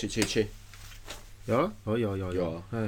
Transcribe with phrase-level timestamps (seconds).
[0.00, 0.48] 切切切，
[1.44, 2.54] 有啊哦有有有。
[2.54, 2.62] 啊。
[2.70, 2.78] 哎，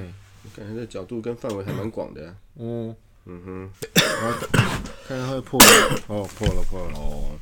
[0.45, 2.35] 我感觉这角度跟范围还蛮广的。
[2.57, 2.95] 嗯，
[3.27, 3.71] 嗯哼，
[5.07, 5.61] 看看会破
[6.07, 7.39] 哦破了破了，哦，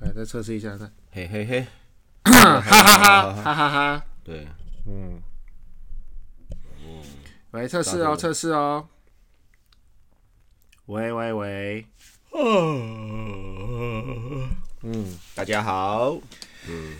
[0.00, 1.66] 来再测试一下看，嘿嘿嘿，
[2.24, 4.46] 哈哈哈哈哈哈，对，
[4.86, 5.20] 嗯，
[7.50, 8.86] 喂测试哦测试哦，
[10.86, 11.86] 喂喂喂，
[14.82, 15.04] 嗯，
[15.34, 16.16] 大家好，
[16.68, 16.96] 嗯，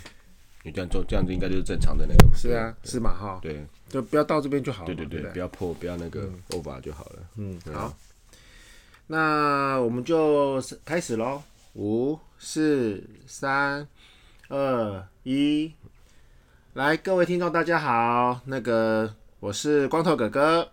[0.63, 2.35] 你这样做这样子应该就是正常的那个嘛。
[2.35, 7.23] 是啊是嘛哈，对就不要到这边就好了，对对对，不不要破，不要那个 over 就好了。
[7.37, 7.97] 嗯，好，
[9.09, 11.43] 那我们就开始喽，
[11.75, 13.87] 五、四、三、
[14.49, 15.73] 二、一，
[16.75, 20.71] 来，各位听众大家好，那个我是光头哥哥。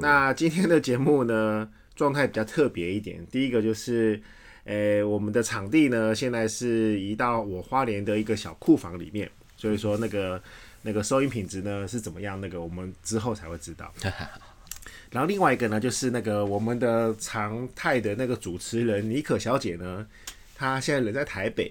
[0.00, 3.26] 那今天的节目呢，状态比较特别一点。
[3.32, 4.22] 第一个就是，
[4.64, 10.40] 诶、我们的场地呢，现在是移到我花莲的一个小库房里面，所以说那个
[10.82, 13.92] 那个收音品质呢是怎么样，那个我们之后才会知道。
[15.10, 20.06] 然后另外一个呢，就是那个我们的常态的那个主持人妮可小姐呢，
[20.54, 21.70] 她现在人在台北，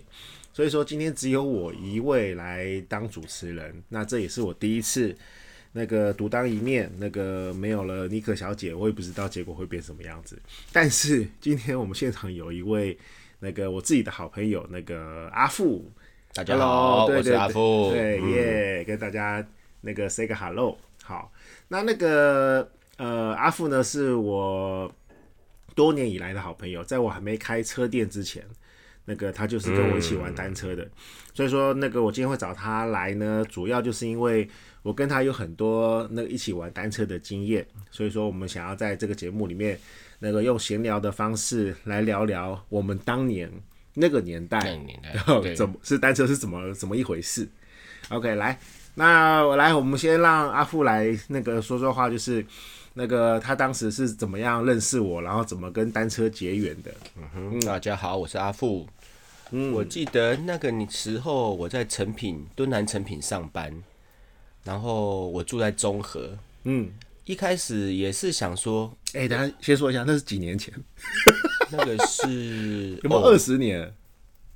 [0.54, 3.82] 所以说今天只有我一位来当主持人。
[3.90, 5.16] 那这也是我第一次
[5.74, 10.38] 那个独当一面，那个没有了妮可小姐，我也不知道结果会变什么样子。
[10.74, 12.98] 但是今天我们现场有一位
[13.40, 15.90] 那个我自己的好朋友，那个阿富，
[16.34, 17.90] 大家好，Hello，对我是对阿富。
[17.92, 19.46] 对嗯耶，跟大家
[19.82, 20.78] 那个 say 个 hello。
[21.04, 21.32] 好，
[21.70, 24.94] 那那个呃，阿富呢是我
[25.74, 28.44] 多年以来的好朋友，在我还没开车店之前，
[29.06, 30.88] 那个他就是跟我一起玩单车的。
[31.34, 34.48] 所以说，那个我今天会找他来呢，主要就是因为
[34.84, 39.80] 我跟他有很多那个一起玩单车的经验，所以说我们想要在这个节目里面，
[40.20, 43.52] 那个用闲聊的方式来聊聊我们当年
[43.94, 47.48] 那个年代那个年代 然后怎么是单车是怎么怎么一回事
[48.10, 48.60] ？OK，来，
[48.96, 52.44] 那我来，我们先让阿富来那个说说话，就是
[52.96, 56.92] 那个他当时是怎么样认识我，然后怎么跟单车结缘的。
[57.18, 58.88] 嗯哼大家好，我是阿富。
[59.52, 63.72] 嗯我记得那个时候我在成品敦南成品上班，
[64.64, 66.38] 然后我住在中和。
[66.64, 66.92] 嗯，
[67.26, 70.74] 一开始也是想说，哎、等下先说一下，那是几年前，
[71.72, 73.94] 那个是 有没有哦二十年？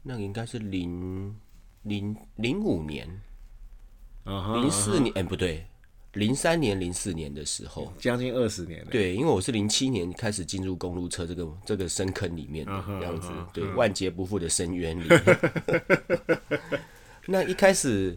[0.04, 1.36] 那个应该是零
[1.82, 3.08] 零零五年、
[4.26, 5.66] 零四年，哎、不对，
[6.14, 7.92] 零三年、零四年的时候。
[7.98, 8.92] 将近二十年了。
[8.92, 15.08] 对，因为我是零七年开始进入公路车这个这个深坑里面的样子对，万劫不复的深渊里。
[17.26, 18.16] 那一开始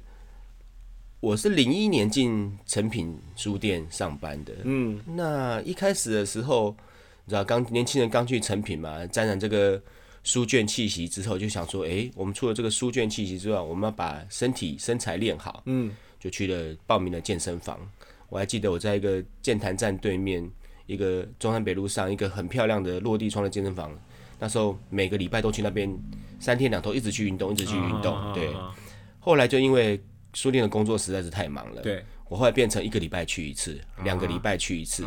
[1.20, 6.76] 我是零一年进成品书店上班的，嗯，那一开始的时候，
[7.24, 9.82] 你知道刚年轻人刚去成品嘛，沾染这个
[10.22, 15.90] 书卷气息之后，就想说，诶，我们除了这个书卷气息之外，我们要把身体身材练好，嗯，
[16.20, 17.80] 就去了报名了健身房。
[18.28, 20.48] 我还记得我在一个健谈站对面，
[20.86, 23.90] 一个中山北路上一个很漂亮的落地窗的健身房，
[24.38, 25.92] 那时候每个礼拜都去那边
[26.38, 28.54] 三天两头一直去运动，一直去运动，对。
[28.54, 28.72] 啊
[29.20, 30.00] 后来就因为
[30.38, 35.04] 书店的工作实在是太忙了，对，我后来变成一个礼拜去一次，两个礼拜去一次，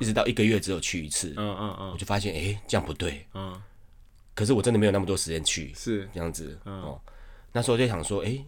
[0.00, 1.90] 一直到一个月只有去一次，嗯嗯嗯。
[1.90, 3.26] 我就发现，诶，这样不对。
[3.34, 3.60] 嗯，
[4.34, 6.08] 可是我真的没有那么多时间去，是。
[6.14, 6.98] 这样子、哦。
[7.52, 8.42] 那时候就想说，诶，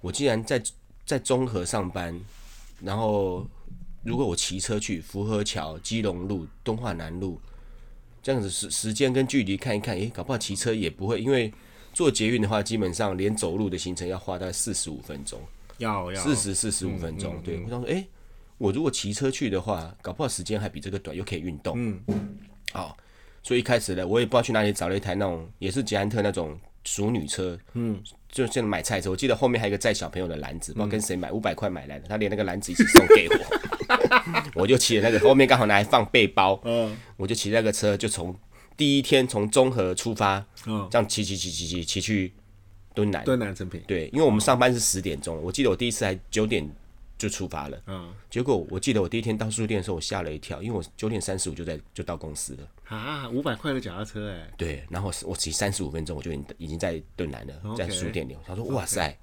[0.00, 0.62] 我既然在
[1.04, 2.18] 在中和上班，
[2.80, 3.46] 然后
[4.02, 7.38] 如果我骑车去福和桥、基隆路、东华南路，
[8.22, 11.52] 这样子时时间跟距离看一看，诶，搞不好骑车也不会，因为
[11.92, 15.40] 坐捷运的话，基本上连走路的行程要花大概四十五分钟，
[15.78, 16.20] 要要。
[16.22, 17.40] 四十四十五分钟。
[17.42, 18.06] 对，我想说，诶，
[18.58, 21.74] 我如果骑车去的话，搞不好时间还比这个短，又可以运动。
[21.76, 22.00] 嗯，
[22.72, 22.96] 好，
[23.42, 28.00] 所以一开始呢，我也不知道去哪里找了一台那种也是捷安特那种熟女车，嗯，
[28.30, 36.96] 就像买菜车，我记得后面还有一个载小朋友的篮子，不知道跟谁买，五百块买来的，他连那个篮子一起送给我， 我就骑着那个后面刚好拿来放背包，嗯。
[37.16, 38.34] 我就骑那个车，就从
[38.76, 42.32] 第一天从中和出发，嗯，这样骑骑骑骑骑骑去
[42.96, 46.66] 敦南，敦南成品，对，因为我们上班是十点钟，我记得我第一次还九点
[47.18, 48.10] 就出发了，嗯。
[48.30, 52.68] 结果我记得我第一天到书店的时候，我吓了一跳，因为我九点三十五就在就到公司了。
[52.88, 58.34] 啊，五百块的脚踏车哎，对，然后我骑三十五分钟，我就已经已经在敦南了在书店里。
[58.34, 59.14] 我想说，哇塞，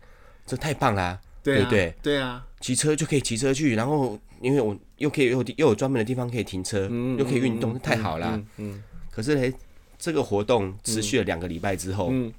[0.46, 1.96] 这太棒啦、对啊对不对？
[2.04, 6.88] 对啊，骑车就可以骑车去，然后因为我又可以又有又有专门的地方可以停车，
[7.18, 8.32] 又可以运动，太好啦。
[8.36, 9.54] 嗯嗯可是嘞，
[9.98, 12.34] 这个活动持续了两个礼拜之后，嗯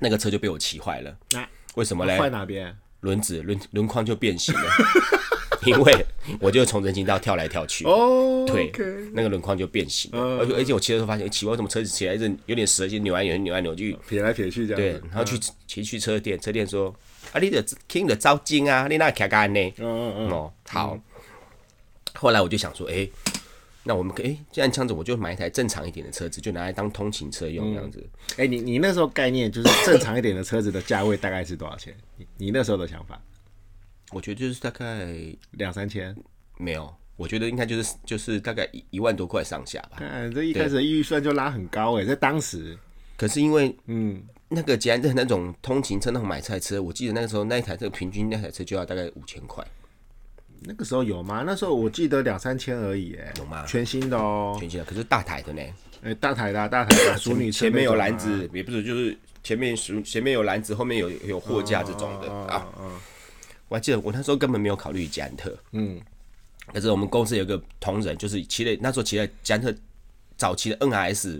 [0.00, 1.16] 那个车就被我骑坏了。
[1.30, 2.18] 那为什么嘞？
[2.18, 2.76] 坏哪边？
[3.00, 4.62] 轮子轮轮框就变形了。
[5.64, 6.06] 因为
[6.40, 8.72] 我就从人行道跳来跳去，哦，对
[9.12, 10.18] 那个轮框就变形了。
[10.18, 13.98] 嗯而且而且我骑的时候发现，诶奇怪，为什么车子起来一阵有点蛇形扭来扭去扭来扭去？
[14.08, 16.94] 撇来撇去这样对，，然后去骑去车店，车店说
[17.32, 19.60] 啊，你的听的招金啊，你那卡干呢？
[19.78, 20.98] 嗯嗯嗯，哦，好。
[22.14, 23.08] 后来我就想说，哎、
[23.84, 28.06] 那我们可以，哎，既然这样子，我就买一台正常一点的车子，就拿来当通勤车用这样子。
[28.36, 31.94] 哎、你你那时候概念就是正常一点的车子的价位大概是多少钱？
[32.16, 33.20] 你你那时候的想法，
[34.12, 35.08] 我觉得就是大概
[35.52, 36.14] 两三千？
[36.58, 39.96] 没有，我觉得应该就是就是大概一一万多块上下吧。
[39.98, 42.76] 看这一开始的预算就拉很高哎、在当时，
[43.16, 49.64] 可是因为嗯，那个捷安特那种通勤车那种买菜车，我记得那个时候那一台车平均那台车就要大概五千块，
[50.60, 51.42] 那个时候有吗？
[51.46, 53.64] 那时候我记得两三千而已哎、有吗？
[53.66, 55.62] 全新的哦、全新的，可是大台的呢，
[56.02, 62.30] 哎、大台的啊、大台的啊、淑女前面有篮子，也不是就是前面属前面有篮子，后面有有货架这种的。
[62.32, 62.66] 啊。
[62.78, 62.90] 嗯
[63.68, 66.00] 我还记得我那时候根本没有考虑捷安特，嗯，
[66.72, 69.74] 可是我们公司有个同仁，就是骑了那时候骑了捷安特
[70.38, 71.38] 早期的 NRS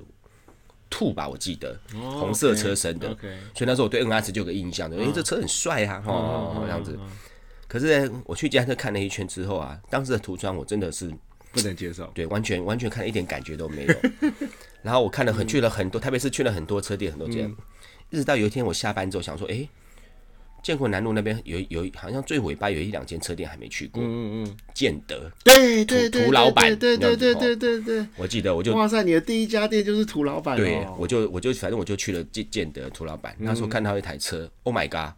[0.90, 3.08] Two 吧，我记得、红色车身的。
[3.54, 6.98] 所以那时候我对 NRS 就有个印象，就哎、诶这车很帅啊，嗯哦这样子。
[7.68, 11.08] 可是呢我去捷安特看了一圈之后啊，当时的涂装我真的是
[11.52, 12.06] 不能接受。
[12.14, 13.94] 对完全完全看一点感觉都没有。
[14.82, 17.54] 然后我看了很去了很多，特别是去了很多车店很多间，
[18.10, 19.68] 一直到有一天我下班之后想说，哎、
[20.62, 28.06] 建国南路那边有有好像最尾巴有一两间车店还没去过，嗯嗯嗯，建德，对对对，涂老板对对对对对对。
[28.16, 30.96] 我记得我就，哇塞，你的第一家店就是涂老板对，哦。
[30.98, 35.12] 我就我就反正我就去了建建德涂老板，那时候看到一台车、o h my god，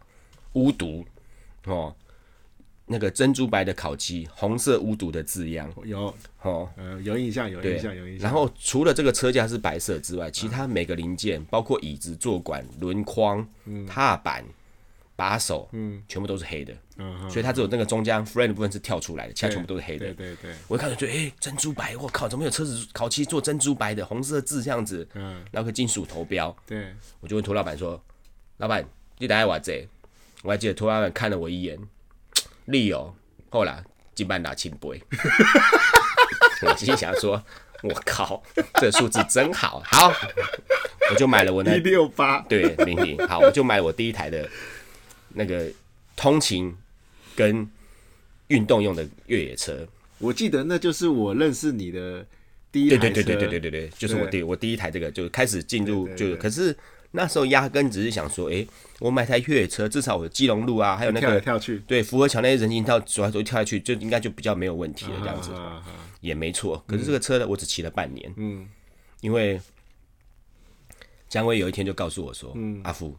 [0.53, 1.05] 无毒
[1.65, 1.95] 哦，
[2.91, 8.23] 那个珍珠白的烤漆，红色无毒的字样有哦，呃有印象有印象有印，象。
[8.23, 13.47] 然后除了这个车架是白色之外，其他每个零件，包括椅子、坐管、轮框、
[13.87, 14.43] 踏板、
[15.15, 20.13] 把手，嗯，全部都是黑的，嗯所以它只有那个中间 frame 的部分是跳出来的，其他全部都是黑的对。
[20.13, 28.01] 对对，我一看就觉得，哎、珍珠白，我靠，怎么有车子烤漆做珍珠白的，红色字这样子，嗯然后个金属头标，对，我就问涂老板说
[28.57, 28.85] ：“老板，
[29.17, 29.87] 你打爱我这？”
[30.43, 31.77] 我还记得涂老板看了我一眼，
[32.65, 33.13] 利哦，
[33.49, 35.01] 后来金半打清杯。
[36.63, 37.43] 我心想说
[37.81, 38.43] ：“我靠，
[38.75, 40.13] 这个数字真好，好，
[41.09, 44.47] 我就买了我那一六八，对零零，好，我就买了我第一台的
[45.29, 45.65] 那个
[46.15, 46.75] 通勤
[47.35, 47.67] 跟
[48.49, 49.87] 运动用的越野车。
[50.19, 52.23] 我记得那就是我认识你的
[52.71, 53.01] 第一台车。
[53.01, 56.77] 对对对对对对对对，就是我第我第一台这个就是开始进入就对对对可是
[57.11, 58.67] 那时候压根只是想说，诶，
[58.99, 65.53] 我买台越野车，至少我基隆路啊，还有那跳来个跳去，对福和桥那些人行道走来走去跳下去，就应该就比较没有问题了，这样子。
[65.53, 66.83] 啊啊啊也没错。
[66.85, 68.67] 可是这个车呢，我只骑了半年，嗯。
[69.21, 69.59] 因为
[71.27, 72.79] 姜威有一天就告诉我说，嗯。
[72.83, 73.17] 阿福，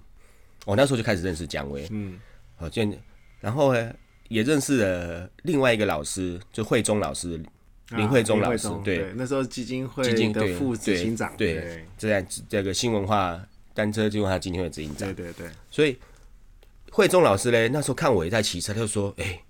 [0.65, 2.19] 我那时候就开始认识姜威，嗯。
[2.57, 2.83] 好，就
[3.41, 3.93] 然后呢，
[4.29, 7.43] 也认识了另外一个老师，就慧中老师，
[7.91, 11.63] 林慧中啊老师，对，那时候基金会基金对的副执行长，对对。
[11.63, 13.45] 对，这在这个新文化
[13.75, 15.97] 单车新文化基金会的执行长对，对对，所以
[16.91, 19.41] 慧中老师嘞，那时候看我也在骑车，他就说：“哎、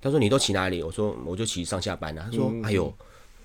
[0.00, 2.92] 他说你都骑哪里？”我说：“我就骑上下班啊。”他说：“嗯哎呦，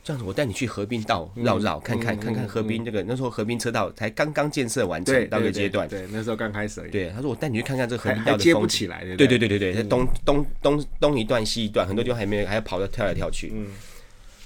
[0.03, 13.51] 这样子我带你去河滨道绕绕，看看看看河滨这个那时候河滨车道才刚刚建设完成到一个阶段。”对，那时候刚开始，对，他说：“我带你去看看这个河滨道还接不的风景。”起来，对对对对对在东东东东一段西一段，很多地方还没有，还要跑到跳来跳去。
[13.53, 13.68] 嗯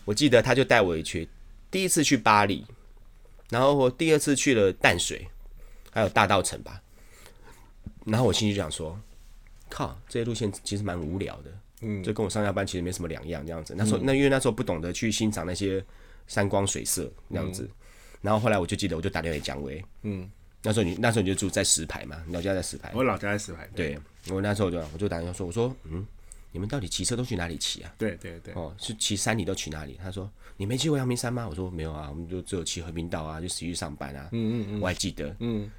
[0.06, 1.28] 我记得他就带我去，
[1.70, 2.66] 第一次去巴黎，
[3.50, 5.28] 然后我第二次去了淡水，
[5.98, 6.80] 还有大道城吧。
[8.06, 8.98] 然后我心里就想说，
[9.68, 11.52] 靠，这些路线其实蛮无聊的，
[11.82, 13.74] 嗯就跟我上下班其实没什么两样这样子。
[13.76, 15.84] 那时候、那因为那时候不懂得去欣赏那些
[16.28, 17.68] 山光水色那样子，
[18.22, 20.30] 然后后来我就记得我就打电话给姜维，嗯，
[20.62, 23.98] 那时候你那时候你就住在石牌嘛，你老家在石牌，我老家在石牌，对
[24.30, 26.06] 我那时候就我就打电话说，我说嗯，
[26.52, 27.92] 你们到底骑车都去哪里骑啊？
[27.98, 30.00] 对对对，哦，是骑山里都去哪里？
[30.02, 31.48] 他说你没去过阳明山吗？
[31.50, 34.30] 我说没有啊，我们就只有骑和平道啊，就实去上班啊。
[34.32, 35.70] 嗯嗯嗯，我还记得，嗯，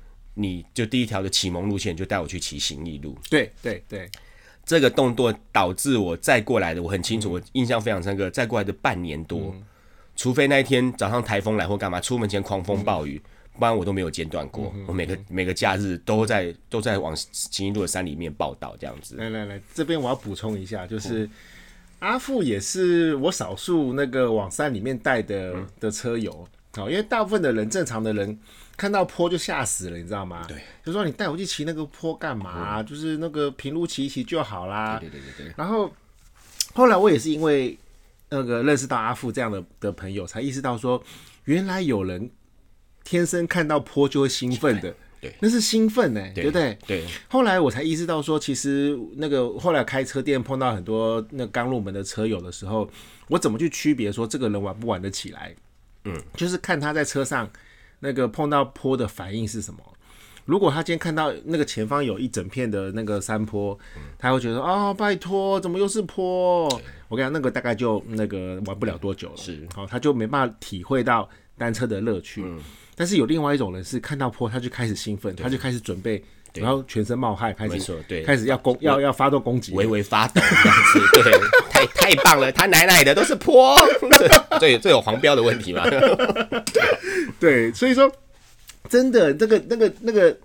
[0.40, 4.08] 你就第一条的启蒙路线就带我去骑行义路，对对对，
[4.64, 8.30] 这个动作导致我再过来的，我很清楚，我印象非常深刻。
[8.30, 9.52] 再过来的半年多，
[10.14, 13.20] 除非那一天早上台风来或干嘛，出门前狂风暴雨，
[13.58, 14.72] 不然我都没有间断过。
[14.86, 19.16] 我每个每个假日都在都在往行义路的山里面报道，这样子。
[19.16, 21.28] 来来来，这边我要补充一下，就是
[21.98, 28.38] 阿富也是我少数那个往山里面带的的车友，好，因为大部分的人正常的人
[28.78, 30.42] 看到坡就吓死了，你知道吗？
[30.48, 32.80] 对，就说你带我去骑那个坡干嘛？
[32.82, 34.96] 就是那个平路骑一骑就好啦。
[34.98, 35.92] 对对对对，然后
[36.72, 37.76] 后来我也是因为
[38.30, 41.02] 那个认识到阿富这样的的朋友，才意识到说，
[41.44, 42.30] 原来有人
[43.02, 46.78] 天生看到坡就会兴奋的，对那是兴奋哎、对不对？
[46.86, 52.88] 对，后来我才意识到说，其实那个后来开车店碰到很多那刚入门的车友的时候，
[53.26, 55.52] 我怎么去区别说这个人玩不玩得起来？
[56.04, 57.50] 嗯，就是看他在车上
[58.00, 59.80] 那个碰到坡的反应是什么。
[60.44, 63.78] 如果他今天看到那个前方有一整片的那个山坡，
[64.18, 66.64] 他会觉得哦，拜托，怎么又是坡？
[67.08, 69.68] 我跟你讲，那个大概就那个玩不了多久了，是。
[69.74, 71.28] 好、他就没办法体会到
[71.58, 72.42] 单车的乐趣。
[72.94, 76.24] 但是有另外一种人是看到坡他就开始兴奋，他就开始准备，
[76.54, 81.32] 然后全身冒汗，开始开始要攻要要发动攻击，微微发抖这样子，对，
[81.70, 83.76] 太太棒了，他奶奶的都是坡，
[84.18, 84.26] 这
[84.60, 85.84] 这有这有黄标的问题吗？
[87.40, 88.10] 对，所以说
[88.88, 90.36] 真的这个那个那个，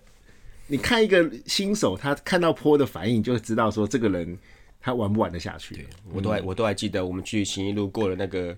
[0.67, 4.37] 你看一个新手，他看到坡的反应，就知道说这个人
[4.81, 5.87] 他玩不玩得下去。
[6.13, 8.55] 我都还我都还记得，我们去行一路过了那个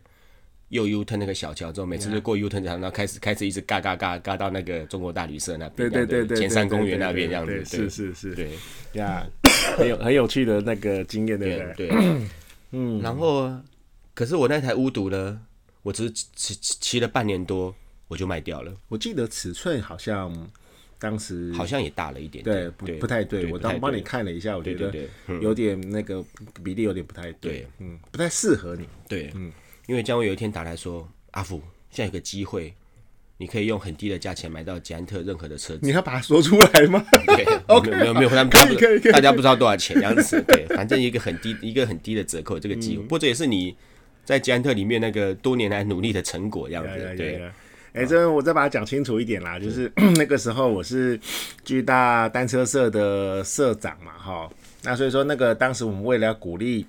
[0.70, 8.50] 右 U turn 那个小桥之后，每次就过 U turn 桥，然后开始开始一直嘎嘎嘎嘎到那个中国大旅社那边，对对对对，前山公园那边这样子，是是是，对
[8.94, 9.26] 呀，
[9.78, 11.74] 很有很有趣的那个经验，对不？
[11.76, 12.22] 对对，
[12.72, 13.52] 嗯，然后
[14.16, 15.40] 可是我那台巫毒呢，
[15.84, 17.76] 我只是骑骑骑了半年多，
[18.08, 20.50] 我就卖掉了，我记得尺寸好像
[20.98, 24.92] 当时好像也大了一点对点，不不太对，我当帮你看了一下，我觉得
[25.42, 26.24] 有点那个
[26.64, 28.88] 比例有点不太对对，嗯，不太适合你。
[29.08, 29.52] 对，嗯，
[29.88, 32.74] 因为姜伟有一天打来说，阿福，现在有个机会，
[33.38, 35.80] 你可以用很低的价钱买到捷安特任何的车子。
[35.84, 37.06] 你要把它说出来吗？
[37.28, 37.46] 对，
[37.92, 40.42] 没有没有没有，他们可以他不可以大家不知道多少钱这样子。
[40.48, 43.76] 对，反正一个很低一个很低的折扣，这个机会，不过这也是你
[44.26, 47.16] 在捷安特里面那个多年来努力的成果，这样子。
[47.16, 47.42] 对，
[47.94, 51.18] 哎、这边我再把它讲清楚一点啦，就是 那个时候我是
[51.64, 54.50] 巨大单车社的社长嘛，哈，
[54.84, 56.86] 那所以说那个当时我们为了要鼓励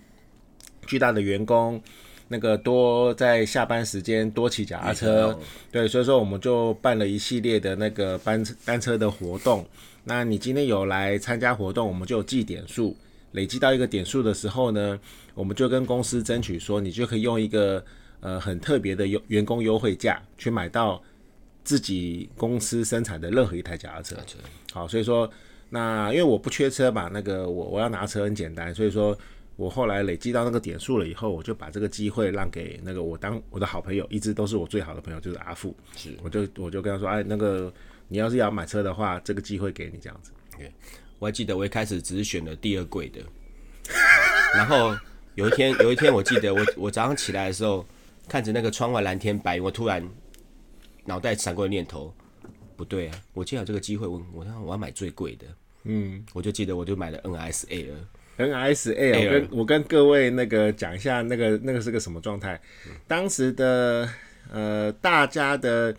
[0.86, 1.80] 巨大的员工，
[2.26, 5.38] 那个多在下班时间多骑脚踏车，
[5.70, 9.64] 对，所以说我们就办了一系列的那个班单车的活动。
[10.02, 12.96] 那你今天有来参加活动，我们就有记点数，
[13.36, 14.98] 累积到一个点数的时候呢，
[15.34, 17.84] 我们就跟公司争取说，你就可以用一个
[18.20, 21.00] 呃很特别的优员工优惠价去买到
[21.62, 24.16] 自己公司生产的任何一台脚踏车。
[24.72, 25.30] 好，所以说
[25.68, 29.16] 那因为我不缺车嘛，那个我我要拿车很简单，所以说
[29.56, 35.76] 我后来累积到那个点数了以后，我就把这个机会让给那个我当我的好朋友，一直都是我最好的朋友，就是阿富。
[35.94, 37.70] 是我就我就跟他说，哎，那个
[38.08, 40.30] 你要是要买车的话，这个机会给你这样子。
[41.18, 43.20] 我还记得我一开始只是选了第二贵的，
[44.54, 44.94] 然后
[45.34, 47.86] 有一天有一天我记得我我早上起来的时候，
[48.28, 50.06] 看着那个窗外蓝天白云，我突然
[51.04, 52.12] 脑袋闪过的念头，
[52.76, 55.46] 不对啊，我既然有这个机会，我我要我要买最贵的，
[55.84, 62.60] 嗯，我就记得我就买了 NS Air，NS A，我跟我跟各位那个讲一下，那个那个是个什么状态？
[63.06, 64.08] 当时的
[64.52, 65.94] 呃，大家的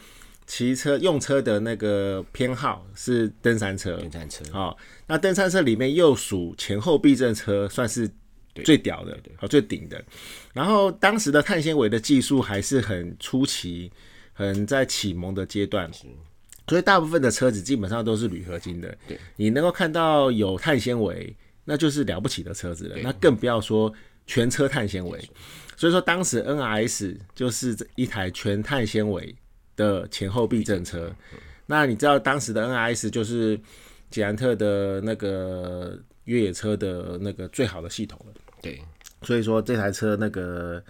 [0.47, 4.75] 骑车用车的那个偏好是登山车，登山车，哦，
[5.05, 8.09] 那登山车里面又属前后避震车，算是
[8.63, 10.01] 最屌的，哦，最顶的。
[10.53, 13.91] 然后当时的碳纤维的技术还是很初期，
[14.31, 15.91] 很在启蒙的阶段，
[16.67, 18.97] 所以大部分的车子基本上都是铝合金的。
[19.05, 21.35] 对，你能够看到有碳纤维，
[21.65, 22.95] 那就是了不起的车子了。
[23.03, 23.93] 那更不要说
[24.25, 25.29] 全车碳纤维。
[25.75, 29.35] 所以说，当时 NRS 就是这一台全碳纤维
[29.77, 31.09] 的前后避震车。
[31.65, 33.57] 那你知道当时的 NIS 就是
[34.09, 38.33] 捷安特的那个越野车的那个最好的系统了。
[38.61, 38.81] 对，
[39.21, 40.83] 所以说这台车那个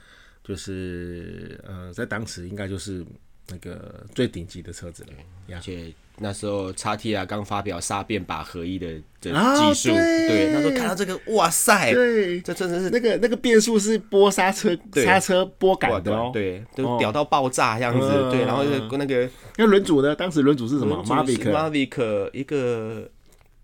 [0.44, 3.06] 就是呃，在当时应该就是
[3.50, 5.10] 那个最顶级的车子了。
[5.54, 16.32] 而且那时候叉 T 啊刚发表杀变把合一的的啊技术，对对，那时候看到这个，哇塞，对，这真的是那个那个变速是拨刹车对刹车拨哇杆的哦。
[16.34, 20.16] 对，都屌到爆炸这样子，嗯对，然后那个那个那轮组呢？
[20.16, 21.52] 当时轮组是什么？Mavic。
[21.52, 23.10] Mavic 一个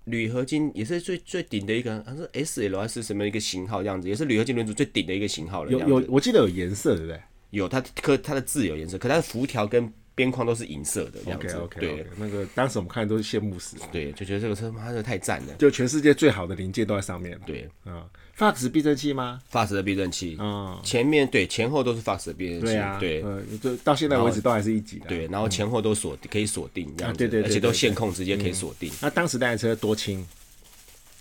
[0.06, 5.72] 铝合金也是最最顶的一个，好像是 S L 还是什么一个型号这样子，也是铝合金轮组最顶的一个型号了。
[5.72, 7.20] 有有，我记得有颜色，对不对
[7.50, 11.56] 有它可它的字有颜色，可它的辐条跟边框都是银色的这样？OK 子。
[11.58, 15.54] OK 对那个当时我们看都是羡慕死，对，就觉得这个车妈的太赞了。
[15.60, 17.40] 就全世界最好的零件都在上面。
[17.46, 18.06] 对啊
[18.38, 25.08] ，Fox 避震器吗？，Fox 的避震器，嗯，前面对前后都是 Fox 的避震器，对啊，对呃，就到现在为止都还是一级的。
[25.08, 28.92] 对，然后前后都锁可以锁定这样子，啊对对对而且都线控直接可以锁定。
[29.02, 30.26] 那当时那台车多轻？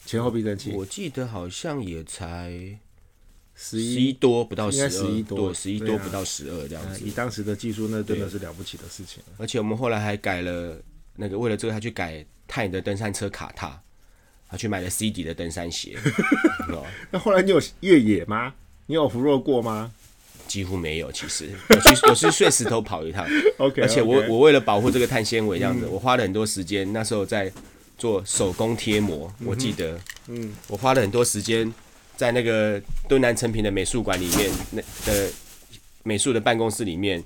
[0.05, 2.53] 前后避震器我记得好像也才
[3.65, 6.95] 十十一，多，不到十二，11多对，十一多不到十二这样子。
[6.95, 9.23] 呃以当时的技术，那真的是了不起的事情。
[9.39, 10.77] 而且我们后来还改了
[11.15, 13.81] 那个，为了这个，他去改泰的登山车卡踏，
[14.49, 15.97] 他去买了 C 底的登山鞋，
[17.13, 18.53] 那后来你有越野吗？
[18.87, 19.93] 你有扶弱过吗？
[20.49, 23.25] 几乎没有，其实我去我是睡石头跑一趟，
[23.59, 27.51] OK，而且我我为了保护这个碳纤维这样子，我花了很多时间，那时候在
[27.97, 31.73] 做手工贴膜，我记得，嗯，我花了很多时间
[32.17, 35.31] 在那个敦南成品的美术馆里面，那的
[36.03, 37.23] 美术的办公室里面，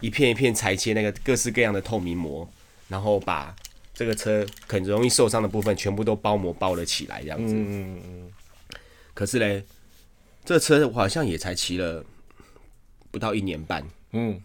[0.00, 2.48] 一片一片裁切那个各式各样的透明膜，
[2.88, 3.54] 然后把
[3.94, 7.54] 这个车很容易受伤的部分全部都包膜包了起来，这样子。
[7.54, 8.30] 嗯嗯嗯
[9.14, 9.64] 可是嘞，
[10.44, 12.04] 这车我好像也才骑了
[13.10, 14.40] 不到一年半，嗯。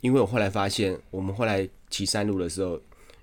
[0.00, 2.78] 因为我后来发现，我们后来骑山路的时候，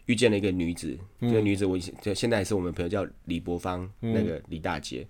[0.07, 4.97] 遇见了一个女子，这个女子我以前就现在也是我们朋友叫李博芳，那个李大姐。
[4.97, 5.07] 李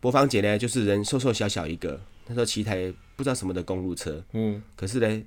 [0.00, 5.22] 博芳姐呢，就是人瘦瘦小小一个，那时候骑台不知道什么的公路车，嗯可是呢，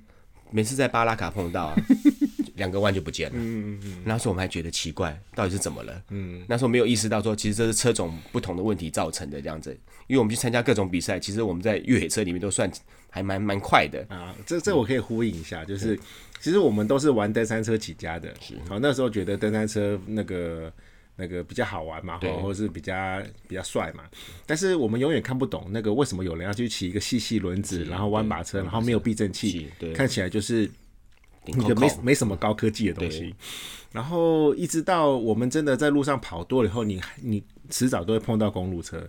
[0.50, 1.76] 每次在巴拉卡碰到啊，
[2.56, 3.36] 两个弯就不见了。
[3.38, 6.02] 嗯嗯嗯那时候我们还觉得奇怪，到底是怎么了？
[6.10, 9.70] 嗯那时候没有意识到说，其实这是车种不同的问题造成的这样子。
[10.06, 12.70] 因为我们去参加各种比赛，其实我们在越野车里面都算
[13.08, 14.04] 还蛮蛮快的。
[14.08, 15.98] 啊，这这我可以呼应一下，就是
[16.40, 18.34] 其实我们都是玩登山车起家的，
[18.68, 20.70] 好那时候觉得登山车那个
[21.16, 22.32] 那个比较好玩嘛，对。
[22.32, 22.94] 或者是比较
[23.48, 24.04] 比较帅嘛，
[24.46, 30.70] 但是我们永远看不懂那个为什么有人要去骑一个细细轮子，然后弯把车，然后没有避震器看起来就是
[31.44, 33.34] 顶一个没没什么高科技的东西。
[33.92, 39.08] 然后一直到我们真的在路上跑多了以后，你你迟早都会碰到公路车。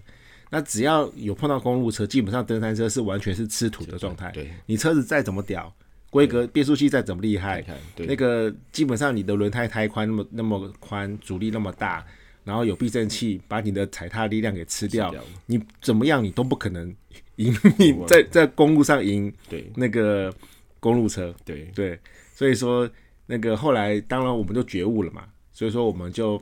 [0.52, 4.30] 那只要有碰到公路车，基本上登山车是完全是吃土的状态。
[4.30, 5.74] 对，你车子再怎么屌，
[6.16, 7.62] 规格变速器再怎么厉害
[7.98, 12.06] 那个基本上你的轮胎胎宽那么那么宽，阻力那么大，
[12.46, 15.22] 然后有避震器把你的踩踏力量给吃掉，掉。
[15.46, 16.88] 你怎么样你都不可能
[17.36, 19.70] 赢你在在公路上赢对。
[19.76, 20.34] 那个
[20.80, 21.36] 公路车。
[21.44, 21.70] 对。
[21.76, 22.00] 对，
[22.34, 22.90] 所以说
[23.26, 26.42] 那个后来当然我们就觉悟了嘛，所以说我们就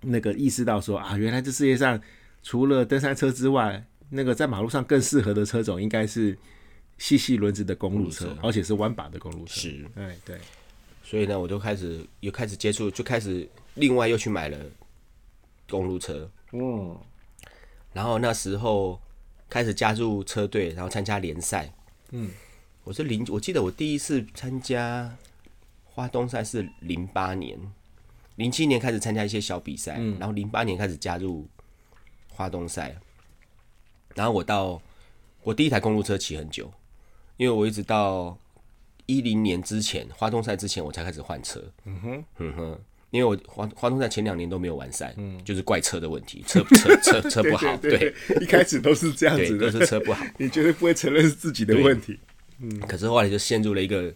[0.00, 2.00] 那个意识到说啊，原来这世界上
[2.42, 6.36] 除了登山车之外，那个在马路上更适合的车种应该是
[6.98, 9.60] 细细轮子的公路车，而且是弯把的公路车。
[9.60, 9.86] 是。
[9.94, 10.38] 哎，对，
[11.02, 14.58] 所以呢，我就开始又开始接触，就开始另外又去买了
[15.70, 16.98] 公路车，嗯
[17.92, 19.00] 然后那时候
[19.48, 21.72] 开始加入车队，然后参加联赛。
[22.10, 22.30] 嗯，
[22.84, 25.16] 我是零，我记得我第一次参加
[25.84, 27.58] 花东赛是零八年，
[28.36, 31.46] 零七年开始参加一些小比赛，嗯然后零八年开始加入
[32.28, 32.96] 花东赛。
[34.14, 34.80] 然后我到
[35.42, 36.70] 我第一台公路车骑很久，
[37.38, 38.36] 因为我一直到
[39.06, 41.62] 一零年之前，花东赛之前我才开始换车。
[41.86, 42.78] 嗯哼，嗯哼，
[43.10, 50.22] 因为我花花东赛前两年都没有完赛，就是怪车的问题，车车车车不好，对对一开始都是这样，子的，都是车不好。
[50.36, 52.18] 你绝对不会承认是自己的问题。
[52.60, 54.12] 嗯可是后来就陷入了一个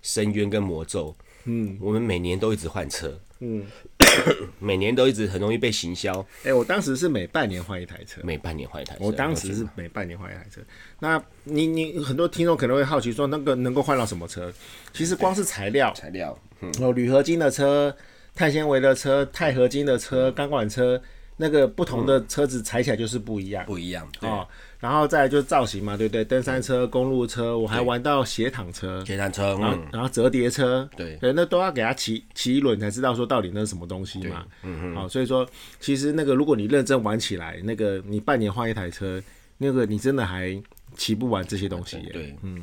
[0.00, 1.14] 深渊跟魔咒。
[1.44, 3.66] 嗯我们每年都一直换车，嗯，
[4.60, 8.20] 每年都一直很容易被行销，哎、我当时是每半年换一台车。
[8.22, 9.04] 每半年换一台车。
[9.04, 10.60] 我当时是每半年换一台车。
[11.00, 14.52] 那你你很多听众可能会好奇说，那个能够换到什么车？
[14.92, 17.92] 其实光是材料，材料，嗯，有铝合金的车、
[18.32, 21.02] 碳纤维的车、钛合金的车、钢管车，
[21.42, 23.66] 那个不同的车子踩起来就是不一样。
[23.66, 24.08] 不一样。
[24.20, 24.46] 对，哦，
[24.78, 26.24] 然后再来就是造型嘛，对不对？
[26.24, 34.46] 登山车、公路车，我还玩到斜躺车，斜躺车，然后嗯，然后折叠车，对对，那都要给它骑骑一轮才知道说到底那是什么东西嘛。
[34.62, 34.94] 嗯嗯。
[34.94, 35.44] 好，所以说
[35.80, 39.20] 其实那个如果你认真玩起来，那个你半年换一台车，
[39.58, 40.62] 那个你真的还
[40.96, 42.10] 骑不完这些东西耶。
[42.12, 42.62] 对，嗯。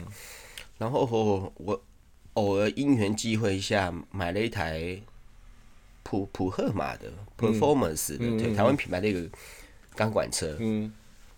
[0.78, 1.82] 然后我我
[2.36, 4.98] 偶尔因缘际会下买了一台
[6.04, 9.28] 普普赫马的 Performance 的，对，台湾品牌的一个
[9.96, 10.56] 钢管车。
[10.60, 10.92] 嗯。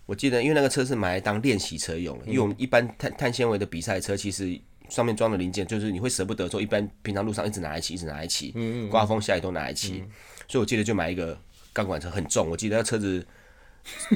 [0.04, 8.52] 我记得，因为那个车是买来当练习车用的，因为我们一般碳碳纤维的比赛车，其实上面装的零件就是你会舍不得说，一般平常路上一直拿来骑，一直拿来骑，
[8.90, 10.02] 刮风下雨都拿来骑，
[10.48, 11.38] 所以我记得就买一个
[11.72, 13.24] 钢管车，很重，我记得那车子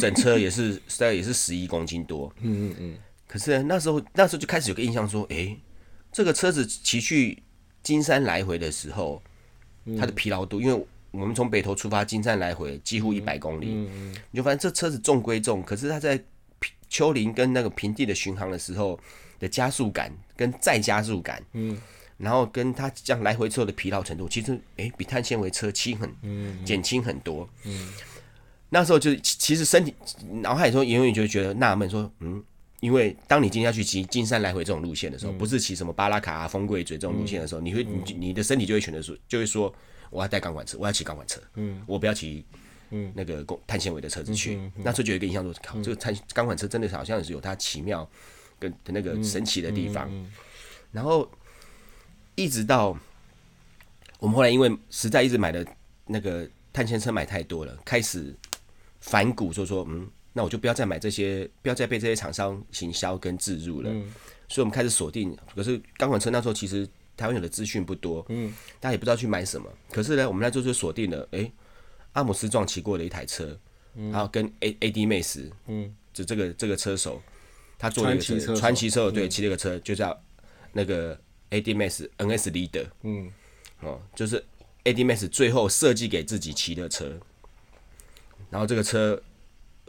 [0.01, 5.57] 整车也是 大概也是十一公斤多，嗯嗯嗯，可是那时候那时候就开始有个印象说，诶，
[6.11, 7.43] 这个车子骑去
[7.83, 9.23] 金山来回的时候，
[9.99, 16.23] 它的疲劳度，因为我们从北投出发，金山来回几乎一百公里，你就发现这车子重归重，可是它在
[16.89, 18.99] 丘陵跟那个平地的巡航的时候
[19.39, 21.77] 的加速感跟再加速感，嗯，
[22.17, 27.93] 然后跟它这样来回之后的疲劳程度，其实诶比碳纤维车轻很，减轻很多，嗯。
[28.69, 29.95] 那时候就其其实身体
[30.43, 32.43] 脑海中永远就觉得纳闷说，嗯，
[32.81, 39.75] 因为当你今天要去骑金山来回这种路线的时候，不是骑什么巴拉卡、啊、风贵嘴这种路线的时候，你会你你的身体就会选择说，就会说
[40.11, 42.45] 我要带钢管车，我要骑钢管车，嗯，我不要骑。
[42.91, 48.09] 嗯，那个工碳纤维的车子去，那时候就有一个印象说，靠，这个碳钢管车真的好像是有它奇妙
[48.61, 50.09] 跟的那个神奇的地方。
[50.93, 51.29] 然后
[52.37, 52.97] 一直到
[54.21, 55.67] 我们后来因为实在一直买的
[56.07, 58.33] 那个碳纤车买太多了，开始
[59.01, 63.91] 反骨，就说嗯，那我就不要再买这些，不要再被这些厂商行销跟置入了。
[64.51, 69.67] 所以我们开始锁定，可是钢管车那时候其实台湾有的资讯不多，嗯，大家也不知道去买什么。
[69.91, 71.51] 可是呢，我们那时候就锁定了，诶，
[72.13, 73.59] 阿姆斯壮骑过的一台车，
[73.95, 77.23] 然后跟 A A D 妹斯，嗯，就这个这个车手，
[77.79, 80.15] 他做了一个车，传奇车手对，骑了一个车，就叫
[80.75, 81.19] 那个
[81.49, 83.33] A D Max N S Leader，嗯，
[83.81, 84.45] 哦，就是
[84.85, 87.19] A D Max 最后设计给自己骑的车，
[88.51, 89.21] 然后这个车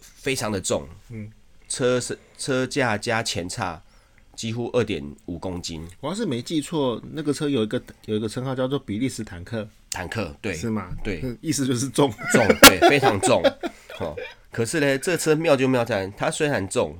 [0.02, 1.32] 非常的重，嗯，
[1.68, 3.82] 车是车架加前叉
[4.36, 10.96] 几乎二点五公斤，我要是没记错，那个车有一个有一个称号叫做比利时坦克，坦克对是吗？
[11.04, 12.12] 对，意思就是重。
[12.32, 13.42] 重，对， 非常重。
[14.00, 14.16] 哦，
[14.52, 16.96] 可是呢，这车妙就妙在，它虽然重，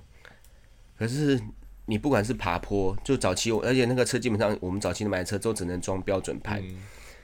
[0.98, 1.40] 可是
[1.86, 6.64] 你不管是爬坡，就早期我，而且那个车基本上我们早期的买的车都只能装标准盘。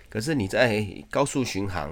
[0.10, 1.92] 可是你在高速巡航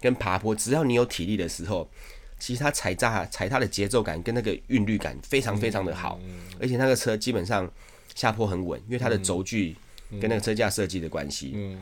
[0.00, 1.90] 跟爬坡，只要你有体力的时候，
[2.38, 6.20] 其实它踩踏踩踏的节奏感跟那个韵律感非常非常的好，
[6.60, 7.70] 而且那个车基本上
[8.14, 9.76] 下坡很稳，因为它的轴距
[10.20, 11.76] 跟那个车架设计的关系。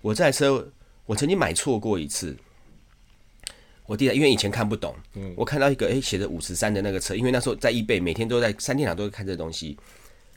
[0.00, 0.70] 我这台车
[1.06, 2.36] 我曾经买错过一次。
[3.86, 4.94] 我弟因为以前看不懂，
[5.34, 9.76] 我看到一个哎写着五十三的那个车，因为那时候在易贝每天都在三天两都会看这东西，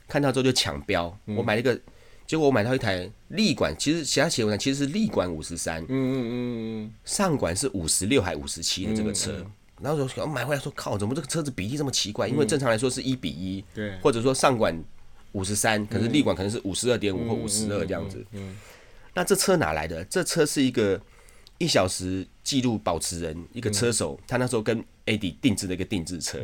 [0.08, 1.80] 看到之后就抢标，我买了一个，
[2.26, 9.44] 结果我买到一台力管，其实其他写文其实是力管五十三，嗯嗯嗯嗯上管是五十六还五十七的这个车，
[9.80, 12.26] 然后说买回来说靠，怎么这个车子比例这么奇怪？
[12.26, 14.74] 因为正常来说是一比一，对或者说上管
[15.32, 18.24] 五十三，可是立管可能是五十二点五或五十二这样子。
[18.32, 18.56] 嗯
[19.16, 20.04] 那这车哪来的？
[20.06, 21.00] 这车是一个
[21.58, 26.38] 一小时记录保持人，一个车手，他那时候跟 AD 定制的一个定制车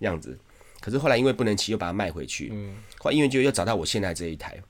[0.00, 0.36] 这样子。
[0.80, 2.50] 可是后来因为不能骑，又把它卖回去。
[2.52, 4.60] 嗯后来因为就又找到我现在这一台。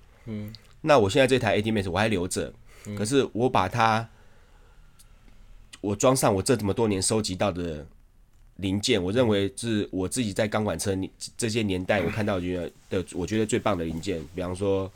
[0.81, 2.53] 那我现在这台 AD Max 我还留着，
[2.97, 4.09] 可是我把它
[5.81, 7.87] 我装上我这么多年收集到的
[8.57, 10.97] 零件，我认为是我自己在钢管车
[11.37, 14.91] 这些年代我看到觉得的，我觉得最棒的零件，比方说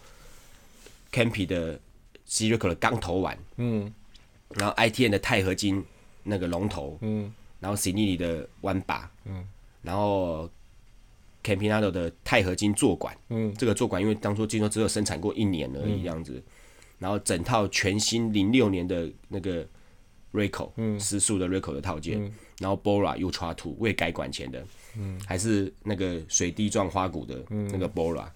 [1.13, 1.79] Campy 的
[2.25, 3.93] c i r c 的钢头碗，嗯。
[4.51, 5.85] 然后 ITN 的钛合金
[6.25, 7.33] 那个龙头，嗯。
[7.61, 9.47] 然后 s i n i 的弯把，嗯，
[9.83, 10.49] 然后
[11.43, 16.43] Campinado 的钛合金座管，嗯，这个座管因为当初听说只有生产过一年而已，这样子，
[16.99, 19.67] 然后整套全新零六年的那个
[20.33, 22.21] Rico，嗯，时速的 Rico 的套件，
[22.59, 24.65] 然后 Bora Ultra Two 未改管前的，
[24.99, 28.27] 嗯，还是那个水滴状花鼓的那个 Bora，、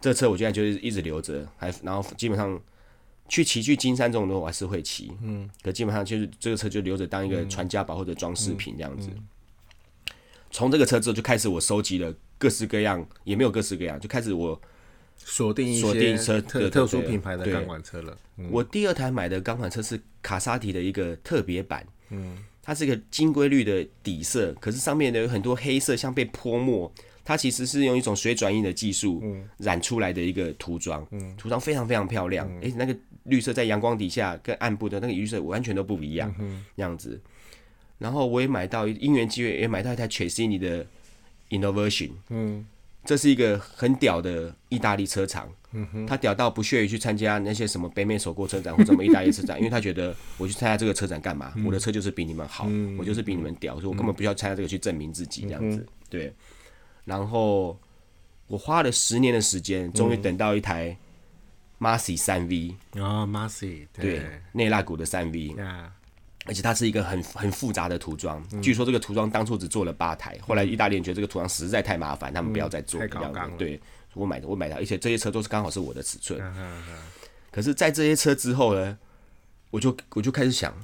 [0.00, 2.60] 这车我现在就是一直留着，还然后基本上
[3.28, 9.08] 去骑去金山这种东西我还是会骑，嗯，可基本上就是这个车就留着当一个传家宝或者装饰品这样子。
[10.54, 14.58] 从这个车之后就开始我收集了各式各样，也没有各式各样，就开始我
[15.16, 18.16] 锁定锁定车特特殊品牌的钢管车了。
[18.52, 26.90] 我第二台买的钢管车是卡萨提的一个特别版，嗯，它是一个金规律的底色，可是上面呢有很多黑色，像被泼墨。
[27.24, 29.20] 它其实是用一种水转印的技术
[29.56, 31.04] 染出来的一个涂装，
[31.36, 32.46] 涂装非常非常漂亮。
[32.60, 36.32] 诶，那个绿色在阳光底下跟暗部的那个绿色完全都不一样，
[36.76, 37.20] 样子。
[37.98, 40.86] 然后我也买到因缘机会也买到一台 c h a s i n i 的
[41.50, 42.66] Innovation，嗯
[43.04, 45.46] 这是一个很屌的意大利车厂，
[46.06, 51.52] 他屌到不屑于去参加那些什么北美首过车展或者什么意大利车展， 因为他觉得我去参加这个车展干嘛？
[51.66, 52.66] 我的车就是比你们好，
[52.98, 55.86] 我就是比你们屌，所以我根本不需要参加这个去证明自己这样子。
[56.08, 56.32] 对，
[57.04, 57.78] 然后
[58.46, 60.96] 我花了十年的时间，终于等到一台
[61.78, 65.92] Massey 三 V，哦 m a s y 对，内拉古的三 V，呀，
[66.46, 68.42] 而且它是一个很很复杂的涂装。
[68.60, 73.56] 据说这个涂装当初只做了八台，后来意大利人觉得这个涂装实在太麻烦，他们不要再做太这样子高纲了。
[73.56, 73.80] 对，
[74.14, 76.40] 我买的我买的，而且这些车都是刚好是我的尺寸。
[77.50, 78.98] 可是，在这些车之后呢，
[79.70, 80.74] 我就我就开始想，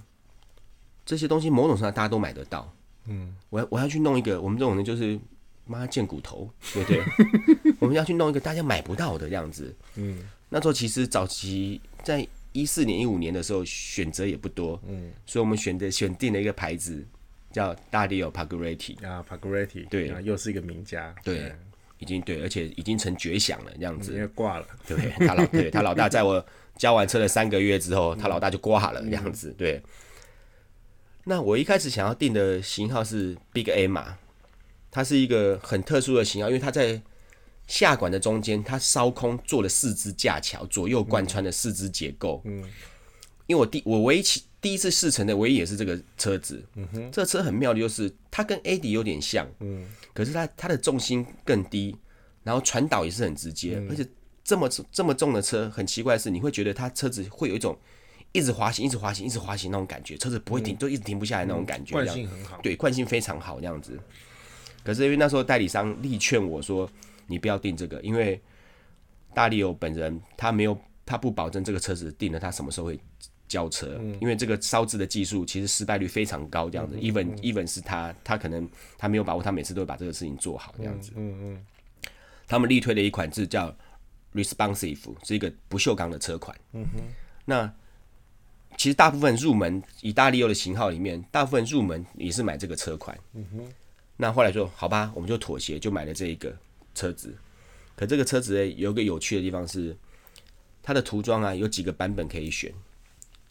[1.05, 2.73] 这些东西某种程度上大家都买得到。
[3.07, 5.18] 嗯，我要我要去弄一个，我们这种人就是
[5.66, 7.05] 妈见骨头，对不对？
[7.81, 9.75] 我们要去弄一个大家买不到的样子。
[9.96, 14.81] 嗯，那时候其实早期在一四年、一五年的时候，选择也不多。
[14.89, 17.07] 嗯，所以我们选择选定了一个牌子，
[17.53, 19.07] 叫 Dario Pagretti。
[19.07, 21.55] 啊 p a g r e t t 对又是一个名家，对，
[21.99, 24.13] 已经对，而且已经成绝响了，这样子。
[24.13, 24.21] 因。
[24.21, 26.45] 为挂了，对他老对他老大，在我
[26.77, 29.55] 交完车的三个月之后，他老大就挂了这样子。
[29.57, 29.83] 对，
[31.25, 34.19] 那我一开始想要定的型号是 Big A 码，
[34.91, 37.01] 它是一个很特殊的型号，因为它在
[37.71, 42.43] 下管的中间，它烧空做了四支架桥，左右贯穿的四支结构。
[42.45, 42.65] 嗯，
[43.47, 46.61] 因为我第我唯一起第一次试乘的唯一也是这个车子。
[46.75, 51.97] 嗯哼，这个车很妙的就是它跟 A D 有点像，嗯，可是它它的重心更低，
[52.43, 54.05] 然后传导也是很直接，而且
[54.43, 57.79] 这么这么重的车，很奇怪的是，你会觉得它车子会有一种
[58.33, 63.97] 一直滑行、一直滑行、一直滑行那种感觉，车子不会停，就一直停不下来那种感觉，惯性很好，对，惯性非常好这样子。
[64.83, 66.91] 可是因为那时候代理商力劝我说，
[67.31, 68.40] 你不要订这个，因为
[69.33, 72.99] 大力友本人他没有，他不保证这个车子订了他什么时候会
[73.47, 76.97] 交车，因为这个烧制的技术其实失败率非常高，这样子。
[76.97, 81.12] even even 是他，他可能他没有把握，他每次都会把这个事情做好，这样子。
[81.14, 81.64] 嗯嗯
[82.49, 83.73] 他们力推的一款字叫
[84.35, 86.57] Responsive，是一个不锈钢的车款。
[86.73, 87.01] 嗯哼，
[87.45, 87.73] 那
[88.77, 93.16] 其实大部分入门以大利欧的型号里面，大部分入门也是买这个车款。
[93.35, 93.69] 嗯哼，
[94.16, 96.57] 那后来说好吧，我们就妥协，就买了这一个
[96.94, 97.37] 车子。
[97.96, 99.96] 可这个车子呢，有个有趣的地方是，
[100.83, 102.72] 它的涂装啊有几个版本可以选。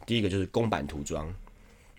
[0.06, 1.34] 第一个就是公版涂装，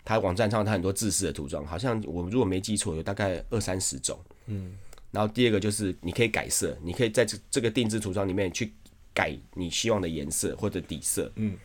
[0.05, 4.19] 它网站上它很多自式的涂装，好像我如果没记错，有大概二三十种。
[4.47, 4.77] 嗯。
[5.13, 8.73] 然后第二个就是你可以改色，你可以在这这个定制涂装里面去
[9.13, 11.29] 改你希望的颜色或者底色。
[11.35, 11.59] 嗯，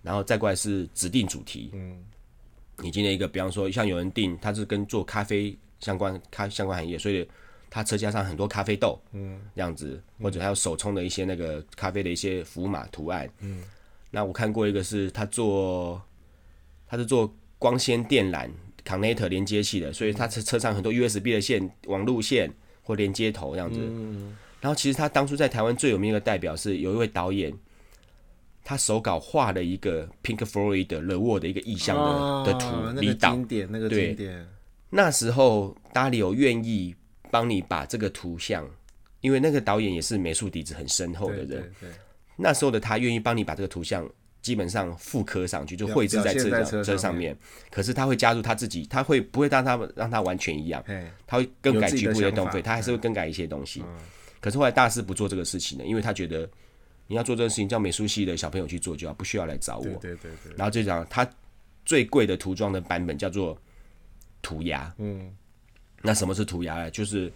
[0.00, 1.68] 然后再过来是指定主题。
[1.74, 2.02] 嗯，
[2.78, 7.28] 你今天一个，比方说像有人定，他是跟做咖啡相关咖相关行业，所以
[7.74, 8.96] 他车架上很多咖啡豆。
[9.10, 13.28] 嗯，这样子，或者还有手冲的一些那个咖啡的一些符码图案。
[13.40, 13.64] 嗯，
[14.12, 16.00] 那我看过一个是他做，
[16.86, 18.48] 他是做光纤电缆。
[18.84, 23.80] connector 连接器的，所以他车车上很多 USB 的线、网路线或连接头这样子。
[24.60, 27.50] 然后其实他当初在台湾最有名的代表是有一位导演，
[28.62, 33.32] 他手稿画了一个 Pink Floyd 的 The Wall 的一个意象的的图，离岛。
[33.32, 34.46] 经典那个经典。
[34.90, 36.94] 那时候达里有愿意
[37.34, 38.64] 帮你把这个图像，
[39.20, 41.72] 因为那个导演也是美术底子很深厚的人。
[42.36, 44.08] 那时候的他愿意帮你把这个图像。
[44.44, 47.34] 基本上复刻上去，就绘制在车车上面。
[47.70, 50.84] 可是他会加入他自己，他会不会让他让他完全一样？
[51.26, 53.82] 他会更改局部的东西，他还是会更改一些东西。
[54.42, 56.46] 可是后来大师不做这个事情了，因为他觉得
[57.06, 59.84] 你要做这个事情，叫美术系的小朋友去做就好，不需要来找我。
[59.98, 60.52] 对对对。
[60.58, 61.26] 然后就讲他
[61.86, 63.58] 最贵的涂装的版本叫做
[64.42, 64.94] 涂鸦。
[64.98, 65.34] 嗯。
[66.04, 66.90] 那什么是涂鸦呢？
[66.90, 67.32] 就是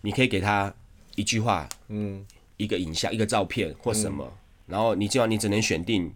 [0.00, 0.72] 你可以给他
[1.16, 2.24] 一句话，嗯，
[2.56, 4.32] 一个影像，一个照片或什么。
[4.66, 6.14] 然后你今晚你只能选定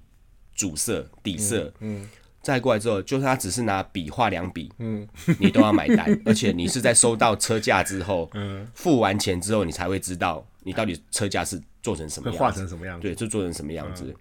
[0.55, 2.09] 主色、底色，嗯，
[2.41, 5.07] 再过来之后，就算他只是拿笔画两笔，嗯，
[5.41, 14.15] 你都要买单，而且你是在收到车价之后，嗯，付完钱之后，你才会知道你到底车价是做成什么样，画成什么样，对，就做成什么样子。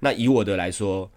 [0.00, 1.08] 那以我的来说，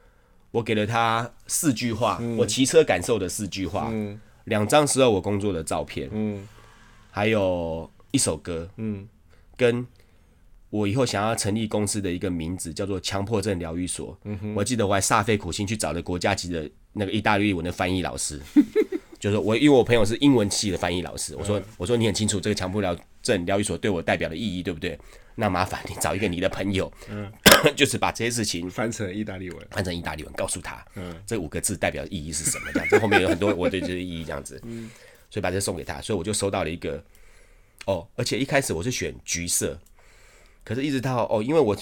[0.52, 6.47] 我给了他四句话，我骑车感受的四句话，嗯，两张时候我工作的照片，嗯，
[7.12, 9.08] 还有一首歌，嗯，
[9.56, 9.86] 跟。
[10.71, 14.15] 我以后想要成立公司的一个名字叫做强迫症疗愈所。
[14.54, 18.39] 我记得我还煞费苦心去找了国家级的那个意大利文的翻译老师，
[19.19, 24.95] 就是我因为我朋友是英文系的翻译老师，我说我说你很清楚这个强迫疗症疗愈所对我代表的意义，对不对？
[25.34, 26.93] 那麻烦你找一个你的朋友，
[27.76, 32.72] 就是把这些事情翻成意大利文，翻成意大利文告诉他，嗯这五个字代表的意义是什么？
[32.74, 34.89] 这样子后面有很多我对这些意义这样子，嗯
[35.30, 37.04] 所以把这送给他，所以我就收到了一个
[37.86, 39.80] 哦，而且一开始我是选橘色。
[40.63, 41.76] 可是，一直到哦，因为我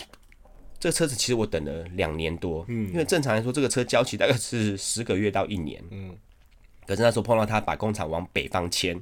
[0.79, 6.15] 这个车子其实我等了两年多，嗯，因为正常来说，这个车交期大概是十个月到一年，嗯。
[6.85, 8.97] 可是那时候碰到他把工厂往北方迁，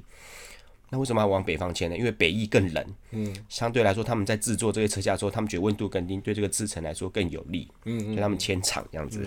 [0.90, 1.96] 那为什么要往北方迁呢？
[1.96, 9.22] 因为北翼更冷，嗯，相对来说他们在制作这些车架的时候，他们觉得温度更低，对这个制成来说更有利，嗯，所以他们迁厂这样子。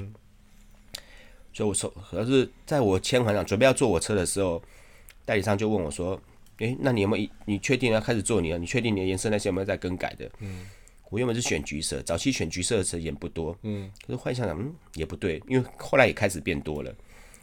[1.54, 4.62] 所以我说，可是在我签完厂准备要坐我车的时候，
[5.26, 6.20] 代理商就问我说。
[6.60, 7.30] 诶，那你有没有？
[7.46, 8.58] 你确定要开始做你了？
[8.58, 10.30] 你确定你的颜色那些有没有在更改的？
[10.40, 10.66] 嗯，
[11.10, 13.58] 我原本是选橘色，早期选橘色的车也不多。
[13.62, 16.94] 嗯，可是幻想想，嗯，也不对，因为后来也开始变多了。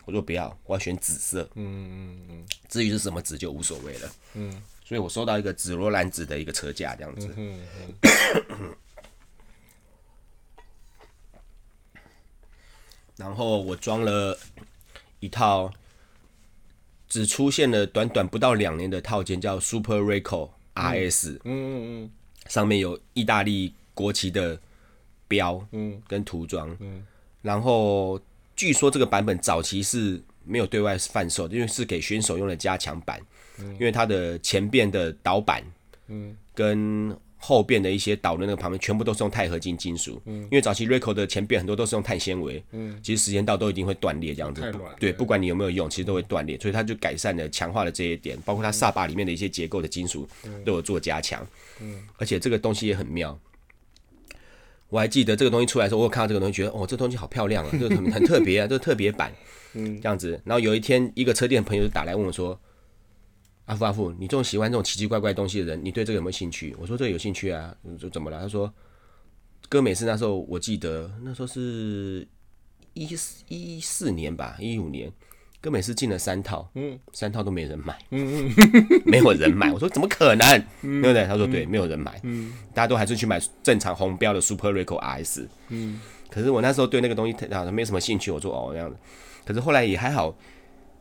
[0.07, 1.47] 我说不要，我要选紫色。
[1.55, 2.47] 嗯嗯嗯。
[2.71, 4.11] 至于是什么紫就无所谓了。
[4.33, 4.63] 嗯。
[4.83, 7.29] 所以我收到一个紫罗兰紫的一个车架这样子。
[7.37, 7.61] 嗯
[8.03, 8.75] 嗯。
[13.17, 14.39] 然后我装了
[15.21, 15.71] 一套。
[17.09, 21.37] 只出现了短短不到两年的套件，叫 Super Rico RS。
[21.37, 22.11] 嗯嗯嗯，
[22.49, 24.61] 上面有意大利国旗的
[25.29, 26.77] 标，嗯，跟涂装。
[26.81, 27.07] 嗯，
[27.43, 28.21] 然后
[28.57, 33.21] 据说这个版本早期是没有对外贩售，因为是给选手用的加强版。
[33.59, 35.63] 嗯，因为它的前边的导板，
[36.09, 50.29] 嗯，跟后边的一些导的那个旁边全部都是用钛合金金属，嗯，因为早期 Rico 的前边很多都是用碳纤维，嗯，其实时间到都一定会断裂这样子，对，不管你有没有用，其实都会断裂，所以它就改善了、强化了这一点，包括它刹把里面的一些结构的金属
[50.65, 51.47] 都有做加强，
[51.81, 53.39] 嗯，而且这个东西也很妙，
[54.89, 59.33] 我还记得这个东西出来的时候，我看到这个东西，觉得哦，这东西好漂亮啊， 这个很很特别啊，这个特别版，
[59.75, 62.59] 嗯，这样子，然后有一天一个车店朋友就打来问我说。
[63.67, 66.73] 阿富阿富，你这种喜欢这种奇奇怪怪东西的人，你对这个有没有兴趣？
[66.79, 67.77] 我说这个有兴趣啊。
[67.99, 68.41] 就怎么了？
[68.41, 68.73] 他说，
[69.69, 72.25] 哥美斯那时候我记得那时候是
[72.95, 73.09] 一
[73.49, 75.13] 一四年吧，一五年，
[75.67, 78.49] 根本是进了三套，嗯三套都没人买，嗯
[79.05, 79.73] 没有人买。
[79.73, 80.47] 我说怎么可能？
[80.81, 81.27] 对不对？
[81.27, 85.45] 他说对，没有人买，嗯大家都还是去买正常红标的 Super Rico RS。
[85.71, 86.01] 嗯
[86.31, 88.97] 可是我那时候对那个东西好像没什么兴趣，我说哦这样子。
[89.45, 90.33] 可是后来也还好，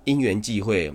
[0.03, 0.91] 因缘际会，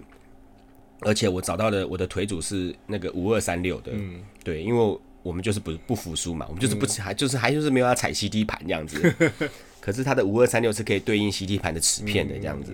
[1.02, 9.14] 而且我找到的我的腿组是那个五二三六的，嗯对，因为我们就是不不服输嘛，我们就是不还就是还就是没有要踩 CD 盘这样子。
[9.80, 12.72] 可是它的五二三六是可以对应 CD 盘的齿片的这样子。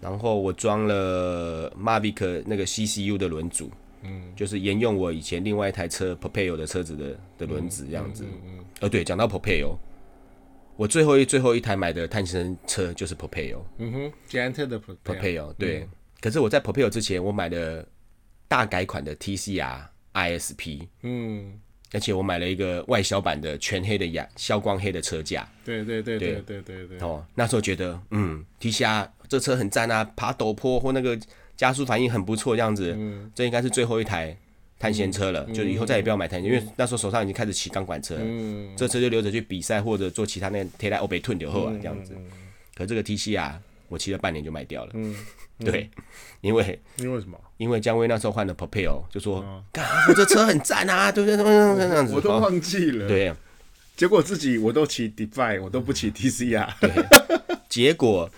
[0.00, 3.70] 然后我装了 Mavic 那个 CCU 的轮组，
[4.02, 4.32] 嗯。
[4.36, 8.24] 就是沿用我以前另外一台车 Popeo 的车子的的轮子这样子。
[8.46, 9.76] 嗯呃，对，讲到 Popeo，
[10.76, 13.58] 我最后一最后一台买的探险车就是 Popeo。
[13.78, 15.88] 嗯哼，捷安特的 Pro- Popeo 对，
[16.20, 17.84] 可是我在 Popeo 之前，我买的
[18.46, 19.80] 大改款的 TCR
[20.14, 21.58] ISP，嗯，
[21.92, 25.48] 而且我买了一个外销版的全黑的亚消光黑的车架。
[25.64, 26.60] 对对对对对。
[26.62, 31.18] 对对，哦，那时候觉得，嗯，TCR 这车很赞啊，爬陡坡或那个
[31.56, 34.36] 加速反应很不错，这样子，嗯这应该是最后一台
[34.78, 42.14] 探险车了，就以后再也不要买探险，因为那时候手上已经开始骑钢管车了，嗯这车就留着去比赛或者做其他那贴在欧北吞就后啊这样子。
[42.74, 43.52] 可这个 TCR
[43.88, 45.14] 我骑了半年就卖掉了，嗯，
[45.58, 45.90] 对，
[46.42, 47.38] 因为因为什么？
[47.56, 51.36] 因为姜威那时候换了 Popeo，就说，干、我这车很赞啊，对不对？
[51.36, 53.34] 这样子，我都哦忘记了。，对。
[53.96, 56.68] 结果自己我都骑 Defy，我都不骑 TCR。
[57.68, 58.30] 结果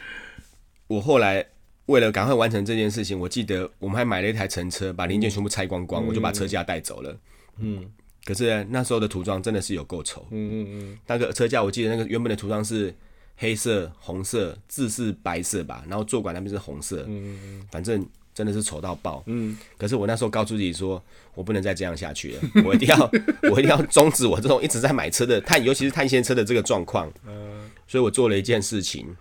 [0.90, 1.46] 我后来
[1.86, 7.16] 为了赶快完成这件事情，我记得我们还买了一台乘车，把零件全部拆光光，我就把车架带走了。
[7.58, 7.88] 嗯
[8.24, 12.92] 可是那时候的涂装真的是有够丑，嗯嗯嗯那个车架我记得那个原本的涂装是
[13.36, 19.22] 黑色、红色，字是白色吧，然后坐管那边是红色，嗯反正真的是丑到爆。
[19.26, 21.00] 嗯可是我那时候告诉自己说，
[21.34, 23.10] 我不能再这样下去了，我一定要，
[23.52, 27.08] 我一定要终止我这种一直在买车的探，尤其是探险车的这个状况。
[27.28, 29.16] 嗯所以我做了一件事情，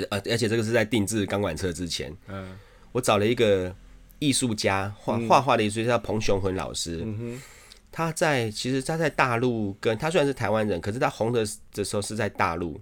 [0.00, 2.58] 对，呃，而且这个是在定制钢管车之前，嗯
[2.92, 3.74] 我找了一个
[4.18, 7.42] 艺术家画画画的艺术家叫彭雄浑老师，嗯哼
[7.90, 12.80] 他在其实他在大陆跟他虽然是台湾人，可是他红的的时候是在大陆，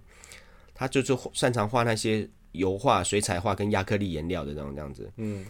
[0.74, 5.10] 他就是擅长画那些油画、水彩画跟亚克力颜料的那种这样子。
[5.16, 5.44] 嗯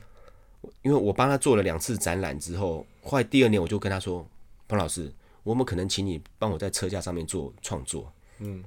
[0.83, 4.29] 因为我帮他做了两次展览之后，后来第二年我就跟他说
[4.69, 5.11] ：“彭老师，
[5.43, 8.63] 我们可能请你帮我在车架上面做创作。”嗯，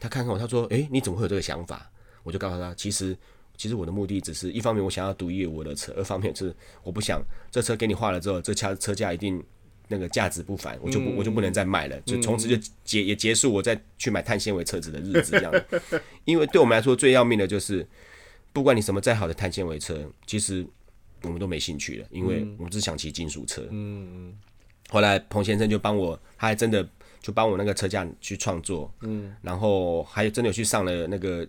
[0.00, 1.88] 他看看我，他说：“诶，你怎么会有这个想法？”
[2.28, 3.16] 我就告诉他，其实
[3.56, 9.42] 其实我的目的只是一方面我想要独一无二的车，二方面是我不想这车给你画了之后，这车车价一定
[9.88, 15.52] 那个价值不凡，我就不、我就不能再卖了，就从此就结也结束我再去买碳纤维车子的日子这样。
[16.26, 17.88] 因为对我们来说最要命的就是，
[18.52, 20.66] 不管你什么再好的碳纤维车，其实
[21.22, 23.66] 我们都没兴趣了，因为我们只想骑金属车。
[23.70, 24.36] 嗯
[24.90, 26.88] 后来彭先生就帮我，他还真的
[27.20, 31.46] 就帮我那个车架去创作，嗯，然后还有真的有去上了那个，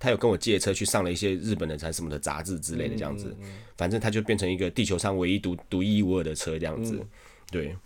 [0.00, 3.36] 他有跟我借车去上了一些日本的还是什么的杂志之类的这样子，
[3.76, 6.98] 反正他就变成一个地球上唯一独独一无二的车这样子，
[7.52, 7.76] 对。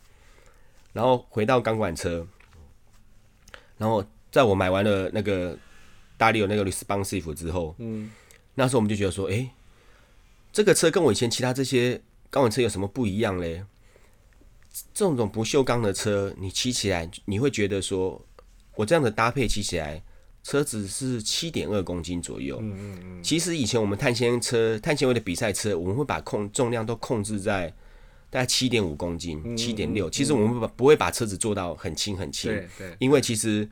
[0.92, 2.24] 然后回到钢管车，
[3.76, 5.58] 然后在我买完了那个
[6.16, 8.12] 大力有那个 responsive 之后，嗯，
[8.54, 9.50] 那时候我们就觉得说，诶，
[10.52, 12.00] 这个车跟我以前其他这些
[12.30, 13.64] 钢管车有什么不一样嘞？
[14.92, 18.24] 这种不锈钢的车，你骑起来你会觉得说，
[18.76, 20.00] 我这样的搭配骑起来，
[20.44, 22.58] 车子是七点二公斤左右。
[22.60, 27.68] 嗯嗯嗯，其实以前我们碳纤车、碳纤维的比赛车，我们会把控重量都控制在
[28.30, 30.08] 大概七点五公斤、七点六。
[30.10, 32.52] 其实我们不不会把车子做到很轻很轻，
[32.98, 33.68] 因为其实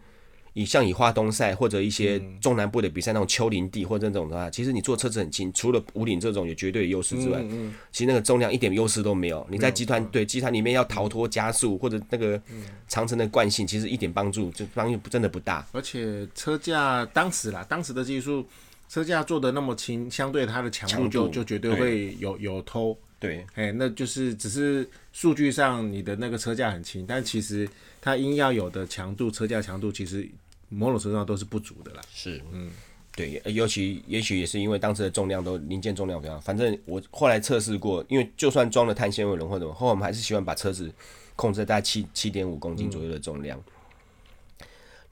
[0.54, 9.46] 以像以花东赛或者一些中南部的比赛那种丘陵地或者这种的话，其实你坐车子很轻，除了五岭这种有绝对的优势之外，嗯其实那个重量一点优势都没有。
[9.50, 12.40] 你在集团对集团里面要逃脱加速或者那个
[12.88, 15.66] 长城的惯性，其实一点帮助就帮助真的不大。
[15.72, 18.46] 而且车架当时啦，当时的技术，
[18.88, 22.96] 车架做的那么轻，相对它的强度就就绝对会有有偷。
[23.18, 27.68] 对，哎、那就是只是数据上你的那个车架很轻，但其实
[28.00, 30.28] 它应要有的强度，车架强度其实
[30.72, 32.00] 某种程度上都是不足的啦。
[32.12, 32.70] 是，嗯，
[33.14, 40.92] 对，尤其也许也是因为当时的重量都零件重量比较，反正我后来测试过，因为就算装了碳纤维轮或者后来我们还是喜欢把车子
[41.36, 43.62] 控制在大概七七点五公斤左右的重量。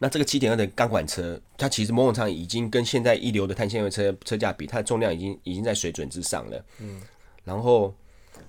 [0.03, 6.65] 那这个七点二的钢管车，它其实某种上已经跟现在一流的碳纤维车车架比，它的重量已经已经在水准之上了。
[6.79, 7.03] 嗯，
[7.45, 7.95] 然后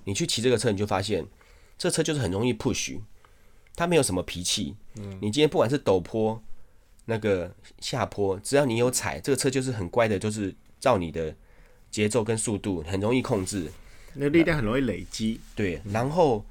[0.04, 1.26] 你去骑这个车，你就发现
[1.76, 2.98] 这车就是很容易 push，
[3.76, 4.74] 它没有什么脾气。
[4.96, 6.42] 嗯，你今天不管是陡坡，
[7.04, 11.34] 那个下坡，只要你有踩，这个车就是很乖的，就是照你的
[11.90, 13.70] 节奏跟速度，很容易控制。
[14.14, 15.40] 那力量很容易累积。
[15.56, 16.44] 对，然后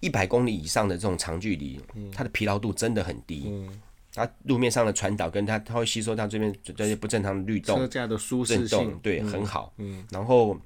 [0.00, 1.80] 一百公里以上的这种长距离，
[2.12, 3.68] 它的疲劳度真的很低。
[4.12, 9.72] 它路面上的传导跟它它会吸收到这边这些不正常的律动车架的舒适性，，对，很好。
[9.76, 10.58] 嗯，然后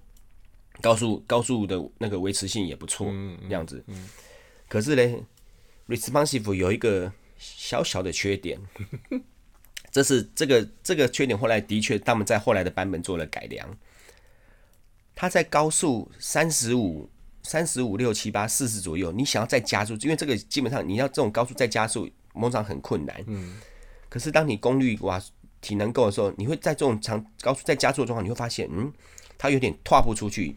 [0.81, 3.07] 高速高速的那个维持性也不错，
[3.43, 3.85] 这样子。
[4.69, 5.23] 可是嘞
[5.87, 7.13] ，responsive 有一个
[7.43, 8.61] 小小的缺点，
[9.91, 13.77] 这是这个这个缺点后来的确他们在后来的版本做了改良。
[15.15, 17.11] 它在高速三十五、
[17.43, 23.23] 三十五、六七八、四十左右，你想要再加速，因为这个基本上你要这种高速再加速，通常很困难。
[23.27, 23.59] 嗯。
[24.09, 25.23] 可是当你功率哇
[25.61, 28.93] 体能够的时候，你会在这种长高速再加速的状况，你会发现，嗯，
[29.37, 30.57] 它有点跨不出去，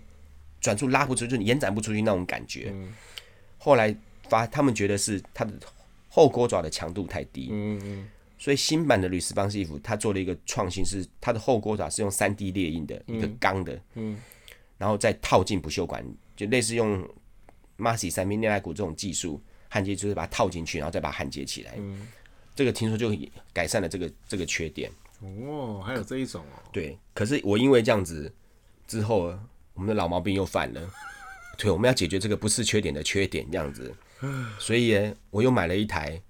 [0.61, 2.73] 转速拉不出去，延展不出去那种感觉。
[3.57, 3.95] 后来
[4.29, 5.53] 发他们觉得是它的
[6.15, 8.07] 后锅爪的强度太低，嗯嗯
[8.37, 14.17] 所以新版的铝丝邦西服它做了一个创新，是它的后锅爪是用三 D 列印的一个钢的，嗯
[14.77, 16.01] 然后再套进不锈钢，
[16.37, 17.05] 就类似用
[17.77, 21.73] Masi 三明内来骨这种技术焊接，就是把它套进去，然后再把它焊接起来。
[21.79, 22.07] 嗯
[22.55, 23.13] 这个听说就
[23.51, 24.89] 改善了这个这个缺点。
[25.19, 28.33] 哦，还有这一种哦，对，可是我因为这样子
[28.87, 29.37] 之后，
[29.73, 30.89] 我们的老毛病又犯了。
[31.57, 33.93] 对，我们要解决这个不是缺点的缺点，这样子。
[34.59, 36.21] 所以呢，我又买了一台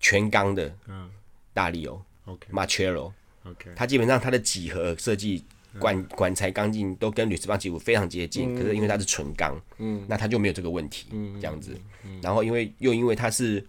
[0.00, 1.10] 全钢的嗯
[1.52, 5.44] 大力欧，OK Marcello，OK，它基本上它的几何设计、
[5.78, 11.06] 管管材钢筋都跟铝丝棒几乎非常接近，可是因为它是纯钢，嗯那它就没有这个问题，
[11.40, 11.78] 这样子。
[12.22, 13.64] 然后因为又因为它是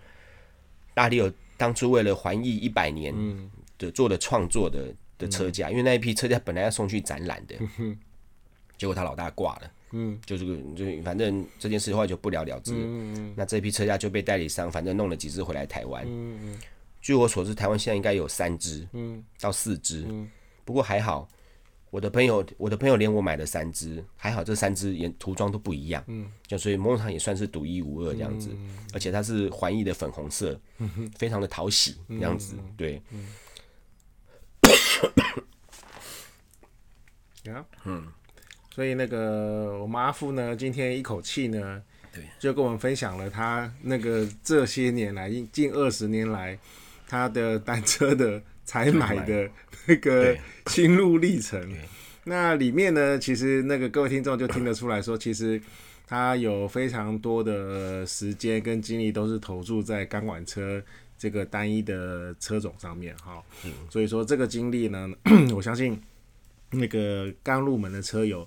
[0.93, 7.55] 大力欧当初为了环艺一百年嗯的做的创作的的车架，因为那一批车架本来要送去展览的，
[8.77, 9.71] 结果他老大挂了。
[9.91, 10.19] 嗯。
[10.25, 12.73] 就这个，就反正这件事后来就不了了之。
[12.75, 16.03] 嗯那这批车架就被代理商反正弄了几只回来台湾。
[16.07, 16.57] 嗯
[17.01, 19.23] 据我所知，台湾现在应该有三只嗯。
[19.39, 20.29] 到四只，嗯。
[20.63, 21.29] 不过还好，
[21.91, 28.49] 我的朋友，我的朋友连我买了三只，还好这三只颜涂装都不一样，嗯，就所以某种上也算是独一无二这样子，
[28.93, 30.59] 而且它是环艺的粉红色，
[31.15, 33.27] 非常的讨喜这样子，对，嗯，
[37.85, 38.07] 嗯，
[38.75, 41.81] 所以那个我们阿富呢，今天一口气呢，
[42.13, 46.59] 对，就跟我们分享了他那个这些年来近二十年来
[47.07, 49.49] 他的单车的采买的
[49.85, 51.73] 那个心路历程。
[52.25, 55.61] 那里面呢，其实那个各位听众就听得出来说，其实
[56.05, 60.83] 他有非常多的时间跟精力都是投注在钢管车
[61.17, 63.41] 这个单一的车种上面哈。
[63.89, 65.09] 所以说这个经历呢，
[65.55, 65.97] 我相信
[66.71, 68.45] 那个刚入门的车友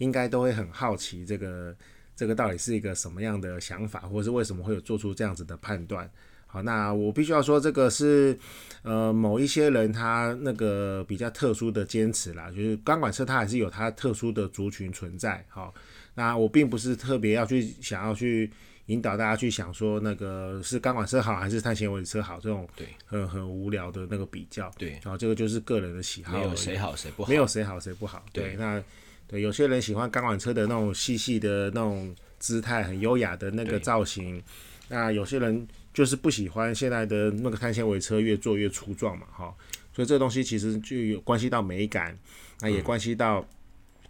[0.00, 1.76] 应该都会很好奇这个
[2.16, 6.10] 这个到底是一个什么样的想法，或者是为什么会有做出这样子的判断。
[6.46, 8.36] 好，那我必须要说，这个是
[8.82, 15.44] 呃某一些人他那个比较特殊的坚持啦，就是钢管车它还是有它特殊的族群存在。
[15.48, 15.72] 好，
[16.14, 18.50] 那我并不是特别要去想要去
[18.86, 24.68] 引导大家去想说那个是钢管车好还是碳纤维车好这种对很很无聊的那个比较。
[24.76, 28.24] 对然后这个就是个人的喜好，没有谁好谁不好，没有谁好谁不好。
[28.32, 28.82] 对，对那
[29.30, 34.42] 对有些人喜欢钢管车的那种细细的那种姿态，很优雅的那个造型。
[34.88, 39.54] 那有些人就是不喜欢现在的那个碳纤维车越做越粗壮嘛，哈。
[39.92, 42.16] 所以这东西其实就有关系到美感，
[42.60, 43.46] 那也关系到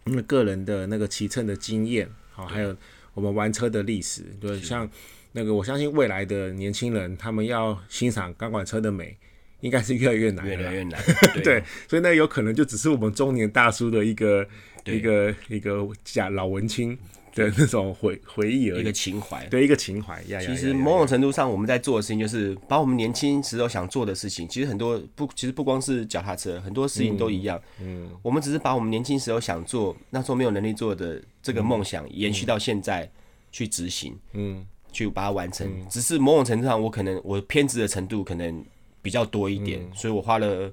[0.05, 2.75] 那个人的那个骑乘的经验，好，还有
[3.13, 4.23] 我们玩车的历史。
[4.39, 4.89] 对，像
[5.33, 9.17] 那个我相信未来的年轻人，他们要欣赏钢管车的美，
[9.59, 10.99] 应该是越来越难了，越来越难，
[11.43, 14.49] 对，所以那有可能就只是我们中年大叔的一个对
[14.85, 16.97] 一个一个假老文青
[17.33, 19.45] 的那种回回忆而一个，情怀。
[19.47, 27.61] 对一个情怀其实某种程度上，我们在做的事情就是把我们年轻时候想做的事情，其实很多不，其实不光是脚踏车，很多事情都一样。
[27.81, 33.09] 嗯，我们只是把我们年轻时候想做，那时候没有能力做的这个梦想，延续到现在
[33.51, 34.65] 去执行，嗯。
[34.93, 35.65] 去把它完成。
[35.89, 38.61] 只是某种程度上，我可能我偏执的程度可能
[39.01, 40.69] 比较多一点，所以我花了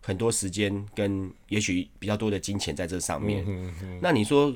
[0.00, 3.44] 很多时间跟也许比较多的金钱在这上面。
[4.00, 4.52] 那你说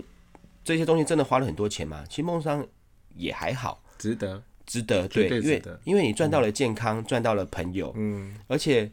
[0.64, 2.05] 这些东西真的花了很多钱吗？
[2.09, 2.66] 其实梦商
[3.14, 3.82] 也还好。
[3.99, 8.90] 值得，值得，绝对，因为因为你赚到了健康，赚到了朋友，嗯，而且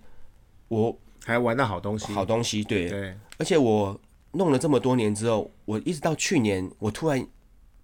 [0.67, 3.99] 我还玩到好东西，好东西，对，对，而且我
[4.33, 7.25] 弄了这么多年之后，我一直到去年，我突然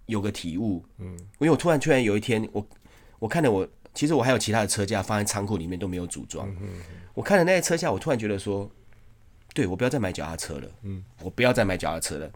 [0.06, 2.66] 有个体悟，嗯，因为我突然突然有一天，我
[3.18, 6.48] 我看了我，其实我还有其他的车架放在仓库里面都没有组装，
[7.18, 8.70] 我看了那些车下，我突然觉得说，
[9.52, 12.30] 对我不要再买脚踏车了，嗯，我不要再买脚踏车了，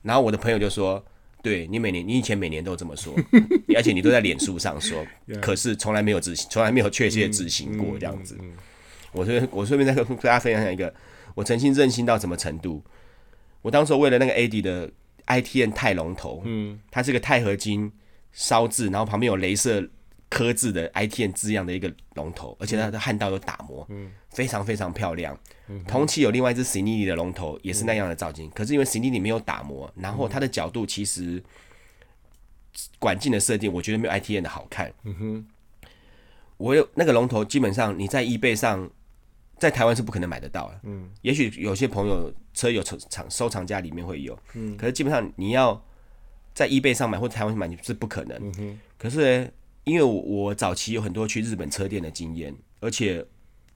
[0.00, 1.04] 然后我的朋友就说。
[1.42, 3.12] 对你每年，你以前每年都这么说，
[3.74, 5.04] 而且你都在脸书上说，
[5.40, 8.38] 可是从来没有执行，从来没有确切执行过这样子。
[9.10, 10.94] 我顺我顺便再跟大家分享一个，
[11.34, 12.80] 我曾经任性到什么程度？
[13.60, 14.88] 我当时为了那个 AD 的
[15.26, 17.90] ITN 钛龙头，嗯，它是个钛合金
[18.30, 19.84] 烧制，然后旁边有镭射
[20.32, 23.86] 刻字的 ITN 字样的一个龙头，而且它的焊道有打磨，
[24.30, 25.38] 非常非常漂亮。
[25.86, 31.42] 同期有另外一只 c i n i 的龙头，也是那样的造型，可是因为 c i n i 没有打磨，然后它的角度其实
[32.98, 34.90] 管径的设定，我觉得没有 ITN 的好看。
[35.02, 35.46] 嗯哼，
[36.56, 38.90] 我有那个龙头，基本上你在 eBay 上，
[39.58, 40.80] 在台湾是不可能买得到的。
[40.84, 45.78] 嗯，也许有些朋友车友藏收藏家里面会有，嗯，可是基本上你要
[46.54, 48.38] 在 eBay 上买或者台湾买你是不可能。
[48.42, 49.52] 嗯哼，可是
[49.84, 53.24] 因为我早期有很多去日本车店的经验，而且。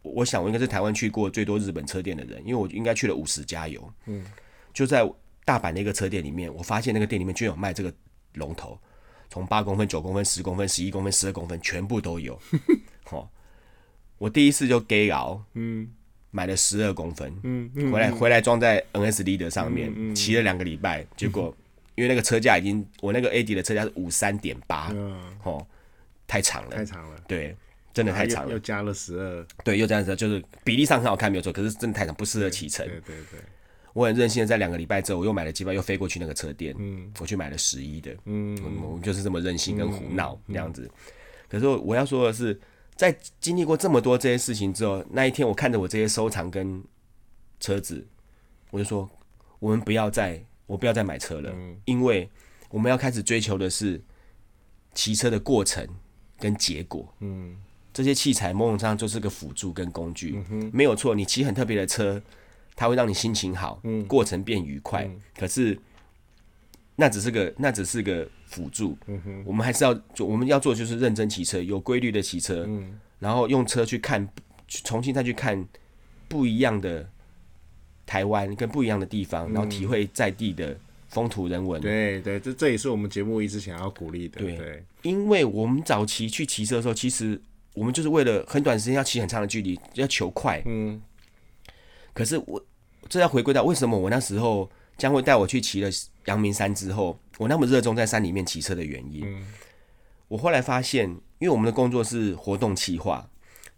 [0.08, 3.92] 我想我应该是台湾去过最多日本车店的人，因为我应该去了五十家油。
[4.04, 4.24] 嗯，
[4.72, 5.04] 就在
[5.44, 7.92] 大阪的一个车店里面，我发现那个店里面居然有卖这个
[8.34, 8.78] 龙头，
[9.28, 12.40] 从八公分、九公分、十公分、十一公分、十二公分，全部都有。
[13.02, 13.28] 好，
[14.18, 15.90] 我第一次就 gay 熬，嗯，
[16.30, 21.52] 买了十二公分，嗯，回来回来装在 NSD 的上面，骑了两个礼拜，结果
[21.96, 24.94] 因为那个车架已经，我那个 AD 的车架是五三点八，
[25.42, 25.66] 哦，
[26.26, 27.56] 太长了，太长了，对。
[27.94, 31.50] 真的太长了，又加了十二，对，又这样子，就是比例上很好看，没有错。
[31.50, 32.86] 可是真的太长，不适合骑乘。
[32.86, 33.40] 对对对，
[33.94, 40.86] 我很任性的，在两个礼拜之后，我又买了机票，又飞过去那个车店，嗯，我去买了十一的，嗯，我就是这么任性跟胡闹那样子。
[41.48, 42.60] 可是我要说的是，
[42.96, 46.84] 在经历过这么多这些事情之后，那一天我看着我这些收藏跟
[47.60, 48.06] 车子，
[48.70, 49.08] 我就说，
[49.58, 51.50] 我们不要再，我不要再买车了，
[51.86, 52.28] 因为
[52.68, 53.98] 我们要开始追求的是
[54.92, 55.88] 骑车的过程
[56.38, 57.56] 跟结果，嗯。
[57.92, 60.38] 这些器材某种上就是个辅助跟工具，
[60.70, 61.14] 没有错。
[61.14, 62.22] 你骑很特别的车，
[62.74, 65.08] 它会让你心情好，过程变愉快。
[65.34, 65.78] 可是
[66.94, 68.98] 那只是个那只是个辅助，
[69.46, 72.68] 我们还是要我们要做就是认真骑车，有规律的骑车，
[73.18, 74.28] 然后用车去看，
[74.68, 75.66] 重新再去看
[76.28, 77.08] 不一样的
[78.04, 80.78] 台湾跟不一样的地方，然后体会在地的
[81.16, 81.80] 风土人文。
[81.80, 84.40] 对对，这这也是我们节目一直想要鼓励的。
[84.40, 87.40] 对，因为我们早期去骑车的时候，其实。
[87.76, 90.62] 我们就是为了很短时间要骑很长的距离，要求快。
[90.64, 90.98] 嗯。
[92.14, 92.64] 可是我
[93.06, 95.90] 这要回归到为什么我那时候将会带我去骑了
[96.24, 99.26] 阳明山之后，我那么热衷在山里面骑车的原因。
[99.26, 99.46] 嗯。
[100.28, 101.06] 我后来发现，
[101.38, 103.28] 因为我们的工作是活动企划，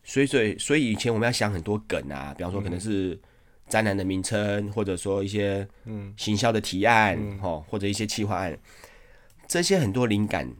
[0.05, 3.19] 所以所以所以以前我们要想很多梗啊，比方说可能是
[3.69, 8.59] 展览的名称，或者说一些嗯行销的提案，哦，或者一些企划案，
[9.47, 10.51] 这些很多灵感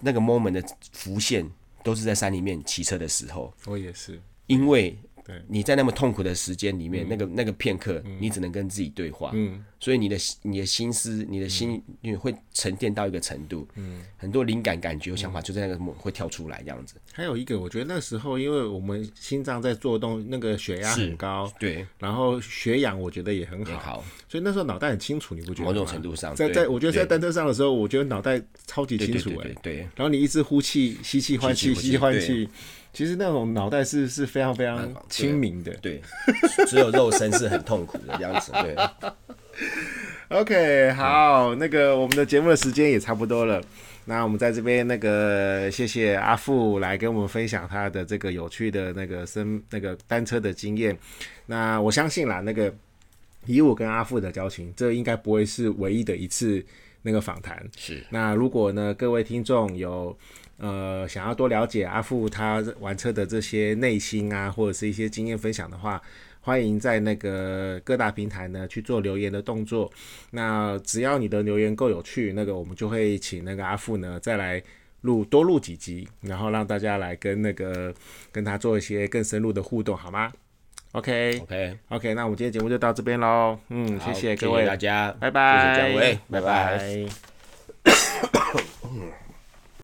[0.00, 0.62] 那个 moment 的
[0.92, 1.48] 浮现。
[1.84, 4.98] 都是在山里面骑车的时候，我也是，因为。
[5.46, 9.30] 你在那么痛苦的时间里面，那个那个片刻，你只能跟自己对话。
[9.34, 13.68] 嗯，所以你的你的心思，你的心你会沉淀到一个程度。
[13.74, 16.94] 嗯，很多灵感、感觉、想法就在那个会跳出来这样子。
[17.12, 25.64] 还有一个，我觉得那时候，因为我们心脏在做动，那个血压很高，对，然后血氧我觉得也很好，所以那时候脑袋很清楚，你不觉得？
[25.64, 29.50] 某种程度上，在在我觉得在单车上的时候，我觉得脑袋超级清楚哎。
[29.62, 32.48] 对，然后你一直呼气、吸气、换气、吸气、换气。
[32.98, 36.02] 其实那种脑袋是是非常非常清明的，对，
[36.66, 38.76] 只有肉身是很痛苦的样子，对。
[40.30, 43.62] OK，好，那个我们的节目的时间也差不多了，
[44.06, 50.98] 那我们在这边那个谢谢阿富来跟我们分享他的这个有趣的那个生那个单车的经验。
[51.46, 52.74] 那我相信啦，那个
[53.46, 56.60] 以我跟阿富的交情，这应该不会是唯一的一次
[57.02, 57.64] 那个访谈。
[57.76, 60.18] 是，那如果呢，各位听众有。
[60.58, 66.02] 呃，想要多了解阿富他玩车的这些内心啊，或者是一些经验分享的话，
[66.40, 69.90] 欢迎在那个各大平台呢去做留言的动作。
[70.30, 74.60] 那只要你的留言够有趣，那个我们就会请那个阿富呢再来
[75.02, 77.94] 录多录几集，然后让大家来跟那个
[78.32, 80.32] 跟他做一些更深入的互动，好吗
[80.92, 83.56] ？OK，OK，OK，那我们今天节目就到这边喽。
[83.68, 87.06] 嗯，谢谢各位大家，拜拜，谢谢各位，拜拜。